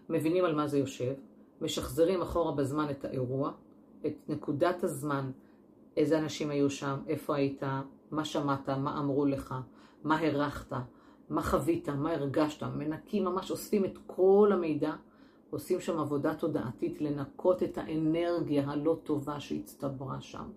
מבינים 0.10 0.45
על 0.45 0.56
מה 0.56 0.67
זה 0.67 0.77
יושב, 0.77 1.13
משחזרים 1.62 2.21
אחורה 2.21 2.51
בזמן 2.51 2.89
את 2.89 3.06
האירוע, 3.06 3.51
את 4.06 4.13
נקודת 4.27 4.84
הזמן, 4.84 5.32
איזה 5.97 6.19
אנשים 6.19 6.49
היו 6.49 6.69
שם, 6.69 6.99
איפה 7.08 7.36
היית, 7.36 7.63
מה 8.12 8.25
שמעת, 8.25 8.69
מה 8.69 8.99
אמרו 8.99 9.25
לך, 9.25 9.56
מה 10.03 10.19
הרחת, 10.19 10.73
מה 11.30 11.42
חווית, 11.42 11.90
מה 11.90 12.12
הרגשת, 12.12 12.63
מנקים 12.63 13.26
ממש, 13.26 13.52
אוספים 13.52 13.86
את 13.86 13.98
כל 14.08 14.50
המידע, 14.54 14.94
עושים 15.50 15.80
שם 15.80 16.00
עבודה 16.00 16.34
תודעתית 16.34 17.02
לנקות 17.02 17.63
את 17.63 17.78
האנרגיה 17.78 18.70
הלא 18.70 18.98
טובה 19.04 19.40
שהצטברה 19.40 20.22
שם. 20.22 20.50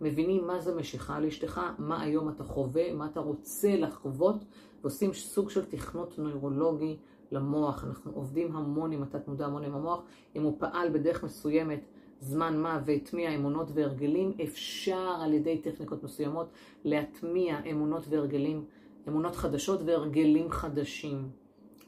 מבינים 0.00 0.46
מה 0.46 0.60
זה 0.60 0.74
משיכה 0.74 1.20
לאשתך, 1.20 1.60
מה 1.78 2.02
היום 2.02 2.28
אתה 2.28 2.44
חווה, 2.44 2.92
מה 2.92 3.06
אתה 3.06 3.20
רוצה 3.20 3.76
לחוות, 3.76 4.36
ועושים 4.80 5.12
סוג 5.12 5.50
של 5.50 5.64
תכנות 5.64 6.18
נוירולוגי 6.18 6.96
למוח. 7.32 7.84
אנחנו 7.84 8.12
עובדים 8.14 8.56
המון 8.56 8.92
עם 8.92 9.02
התת 9.02 9.28
מודע, 9.28 9.46
המון 9.46 9.64
עם 9.64 9.74
המוח. 9.74 10.02
אם 10.36 10.42
הוא 10.42 10.56
פעל 10.58 10.88
בדרך 10.90 11.24
מסוימת 11.24 11.80
זמן 12.20 12.58
מה 12.60 12.80
והטמיע 12.84 13.34
אמונות 13.34 13.68
והרגלים, 13.74 14.32
אפשר 14.44 15.16
על 15.20 15.32
ידי 15.32 15.58
טכניקות 15.58 16.04
מסוימות 16.04 16.46
להטמיע 16.84 17.58
אמונות 17.70 18.06
והרגלים, 18.08 18.64
אמונות 19.08 19.36
חדשות 19.36 19.80
והרגלים 19.84 20.50
חדשים, 20.50 21.28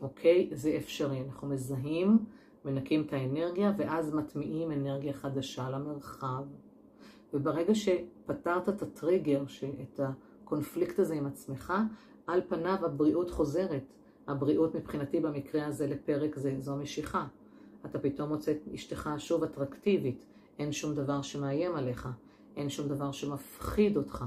אוקיי? 0.00 0.48
זה 0.52 0.76
אפשרי. 0.76 1.20
אנחנו 1.20 1.48
מזהים, 1.48 2.18
מנקים 2.64 3.02
את 3.06 3.12
האנרגיה, 3.12 3.72
ואז 3.78 4.14
מטמיעים 4.14 4.72
אנרגיה 4.72 5.12
חדשה 5.12 5.70
למרחב. 5.70 6.44
וברגע 7.34 7.74
שפתרת 7.74 8.68
את 8.68 8.82
הטריגר, 8.82 9.42
את 9.82 10.00
הקונפליקט 10.00 10.98
הזה 10.98 11.14
עם 11.14 11.26
עצמך, 11.26 11.72
על 12.26 12.40
פניו 12.48 12.78
הבריאות 12.84 13.30
חוזרת. 13.30 13.92
הבריאות 14.26 14.74
מבחינתי 14.74 15.20
במקרה 15.20 15.66
הזה 15.66 15.86
לפרק 15.86 16.36
זה, 16.36 16.54
זו 16.58 16.76
משיכה. 16.76 17.26
אתה 17.86 17.98
פתאום 17.98 18.28
מוצא 18.28 18.52
את 18.52 18.68
אשתך 18.74 19.10
שוב 19.18 19.42
אטרקטיבית, 19.42 20.24
אין 20.58 20.72
שום 20.72 20.94
דבר 20.94 21.22
שמאיים 21.22 21.76
עליך, 21.76 22.08
אין 22.56 22.68
שום 22.68 22.88
דבר 22.88 23.12
שמפחיד 23.12 23.96
אותך, 23.96 24.24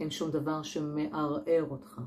אין 0.00 0.10
שום 0.10 0.30
דבר 0.30 0.62
שמערער 0.62 1.64
אותך. 1.70 2.00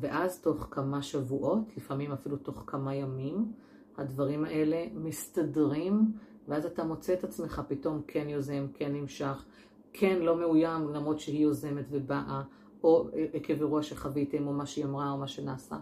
ואז 0.00 0.40
תוך 0.40 0.68
כמה 0.70 1.02
שבועות, 1.02 1.76
לפעמים 1.76 2.12
אפילו 2.12 2.36
תוך 2.36 2.64
כמה 2.66 2.94
ימים, 2.94 3.52
הדברים 3.96 4.44
האלה 4.44 4.84
מסתדרים, 4.94 6.12
ואז 6.48 6.66
אתה 6.66 6.84
מוצא 6.84 7.14
את 7.14 7.24
עצמך 7.24 7.62
פתאום 7.68 8.02
כן 8.06 8.28
יוזם, 8.28 8.66
כן 8.74 8.92
נמשך, 8.92 9.44
כן 9.92 10.18
לא 10.22 10.36
מאוים 10.36 10.88
למרות 10.88 11.20
שהיא 11.20 11.42
יוזמת 11.42 11.84
ובאה, 11.90 12.42
או 12.84 13.08
עקב 13.32 13.54
אירוע 13.54 13.82
שחוויתם, 13.82 14.46
או 14.46 14.52
מה 14.52 14.66
שהיא 14.66 14.84
אמרה, 14.84 15.10
או 15.10 15.18
מה 15.18 15.28
שנעשה. 15.28 15.76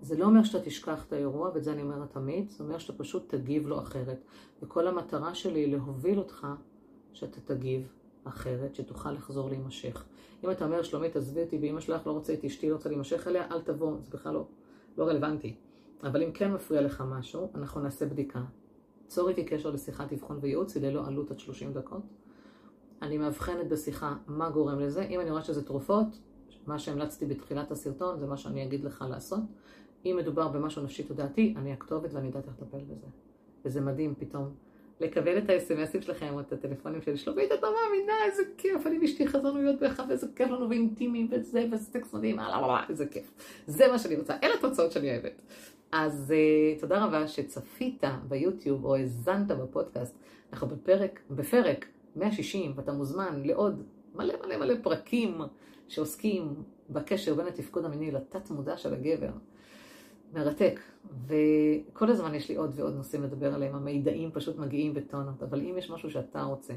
זה 0.00 0.18
לא 0.18 0.24
אומר 0.24 0.44
שאתה 0.44 0.64
תשכח 0.64 1.04
את 1.06 1.12
האירוע, 1.12 1.50
ואת 1.54 1.64
זה 1.64 1.72
אני 1.72 1.82
אומרת 1.82 2.12
תמיד, 2.12 2.50
זה 2.50 2.64
אומר 2.64 2.78
שאתה 2.78 2.98
פשוט 2.98 3.34
תגיב 3.34 3.66
לו 3.66 3.78
אחרת. 3.78 4.24
וכל 4.62 4.88
המטרה 4.88 5.34
שלי 5.34 5.60
היא 5.60 5.72
להוביל 5.72 6.18
אותך 6.18 6.46
שאתה 7.12 7.40
תגיב 7.40 7.92
אחרת, 8.24 8.74
שתוכל 8.74 9.12
לחזור 9.12 9.48
להימשך. 9.48 10.04
אם 10.44 10.50
אתה 10.50 10.64
אומר, 10.64 10.82
שלומית, 10.82 11.16
עזבי 11.16 11.42
אותי, 11.42 11.58
ואמא 11.62 11.80
שלך 11.80 12.06
לא 12.06 12.12
רוצה 12.12 12.32
את 12.32 12.44
אשתי, 12.44 12.70
לא 12.70 12.74
רוצה 12.74 12.88
להימשך 12.88 13.26
אליה, 13.26 13.46
אל 13.50 13.60
תבוא, 13.60 13.96
זה 14.02 14.10
בכלל 14.10 14.34
לא, 14.34 14.46
לא 14.98 15.04
רלוונטי. 15.04 15.54
אבל 16.02 16.22
אם 16.22 16.32
כן 16.32 16.52
מפריע 16.52 16.80
לך 16.80 17.04
משהו, 17.06 17.50
אנחנו 17.54 17.80
נעשה 17.80 18.06
בדיקה. 18.06 18.42
צור 19.06 19.28
איתי 19.28 19.44
קשר 19.44 19.70
לשיחת 19.70 20.12
אבחון 20.12 20.38
וייעוץ, 20.40 20.76
היא 20.76 20.82
ללא 20.82 21.06
עלות 21.06 21.30
עד 21.30 21.38
30 21.38 21.72
דקות. 21.72 22.02
אני 23.02 23.18
מאבחנת 23.18 23.68
בשיחה 23.68 24.16
מה 24.26 24.50
גורם 24.50 24.80
לזה. 24.80 25.02
אם 25.02 25.20
אני 25.20 25.30
רואה 25.30 25.42
שזה 25.42 25.64
תרופות, 25.64 26.06
מה 26.66 26.78
שהמלצתי 26.78 27.26
בתחילת 27.26 27.70
הסרטון 27.70 28.18
זה 28.18 28.26
מה 28.26 28.36
שאני 28.36 28.64
אגיד 28.64 28.84
לך 28.84 29.04
לעשות. 29.10 29.40
אם 30.04 30.16
מדובר 30.18 30.48
במשהו 30.48 30.82
נפשי 30.82 31.02
תודעתי, 31.02 31.54
אני 31.56 31.72
הכתובת 31.72 32.12
ואני 32.12 32.26
יודעת 32.26 32.48
איך 32.48 32.54
לטפל 32.62 32.84
בזה. 32.84 33.06
וזה 33.64 33.80
מדהים 33.80 34.14
פתאום 34.18 34.54
לקבל 35.00 35.38
את 35.38 35.50
האס.אם.אסים 35.50 36.02
שלכם 36.02 36.28
או 36.32 36.40
את 36.40 36.52
הטלפונים 36.52 37.02
שלי, 37.02 37.16
שלומית, 37.16 37.52
אתה 37.52 37.66
מאמינה, 37.66 38.12
איזה 38.24 38.42
כיף, 38.58 38.86
אני 38.86 38.98
ואשתי 38.98 39.28
חזרנו 39.28 39.62
להיות 39.62 39.80
באחד, 39.80 40.04
ואיזה 40.08 40.26
כיף 40.36 40.50
לנו 40.50 40.70
ואינטימיים 40.70 41.28
וזה, 41.30 41.64
וזה 41.72 41.92
טקסטונים, 41.92 42.36
איזה 42.88 43.06
כיף. 43.06 43.32
זה 43.66 43.88
מה 43.88 43.98
שאני 43.98 44.16
רוצה, 44.16 44.36
אלה 44.42 44.54
התוצאות 44.54 44.92
שאני 44.92 45.10
אוהבת. 45.10 45.42
אז 45.92 46.34
uh, 46.76 46.80
תודה 46.80 47.04
רבה 47.04 47.28
שצפית 47.28 48.04
ביוטיוב 48.28 48.84
או 48.84 48.96
האזנת 48.96 49.46
בפודקאסט. 49.46 50.18
אנחנו 50.52 50.68
בפרק, 50.68 51.20
בפרק 51.30 51.86
160, 52.16 52.72
ואתה 52.76 52.92
מוזמן 52.92 53.42
לעוד 53.44 53.82
מלא 54.14 54.34
מלא 54.46 54.56
מלא 54.56 54.74
פרקים 54.82 55.40
שעוסקים 55.88 56.54
בקשר 56.90 57.34
בין 57.34 57.46
התפקוד 57.46 57.84
המיני 57.84 58.10
לתת 58.10 58.50
מודע 58.50 58.76
של 58.76 58.94
הגבר. 58.94 59.30
מרתק, 60.32 60.80
וכל 61.26 62.10
הזמן 62.10 62.34
יש 62.34 62.48
לי 62.48 62.56
עוד 62.56 62.72
ועוד 62.76 62.94
נושאים 62.94 63.22
לדבר 63.22 63.54
עליהם, 63.54 63.74
המידעים 63.74 64.30
פשוט 64.32 64.58
מגיעים 64.58 64.94
בטונות, 64.94 65.42
אבל 65.42 65.60
אם 65.60 65.74
יש 65.78 65.90
משהו 65.90 66.10
שאתה 66.10 66.42
רוצה 66.42 66.74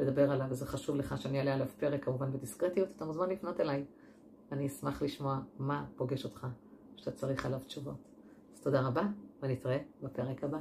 לדבר 0.00 0.30
עליו, 0.30 0.46
וזה 0.50 0.66
חשוב 0.66 0.96
לך 0.96 1.22
שאני 1.22 1.38
אעלה 1.38 1.54
עליו 1.54 1.66
פרק 1.78 2.04
כמובן 2.04 2.32
בדיסקרטיות, 2.32 2.88
אתה 2.96 3.04
מוזמן 3.04 3.30
לפנות 3.30 3.60
אליי. 3.60 3.84
אני 4.52 4.66
אשמח 4.66 5.02
לשמוע 5.02 5.40
מה 5.58 5.84
פוגש 5.96 6.24
אותך, 6.24 6.46
שאתה 6.96 7.10
צריך 7.10 7.46
עליו 7.46 7.60
תשובות. 7.66 8.08
אז 8.54 8.60
תודה 8.60 8.80
רבה, 8.80 9.02
ונתראה 9.42 9.78
בפרק 10.02 10.44
הבא. 10.44 10.58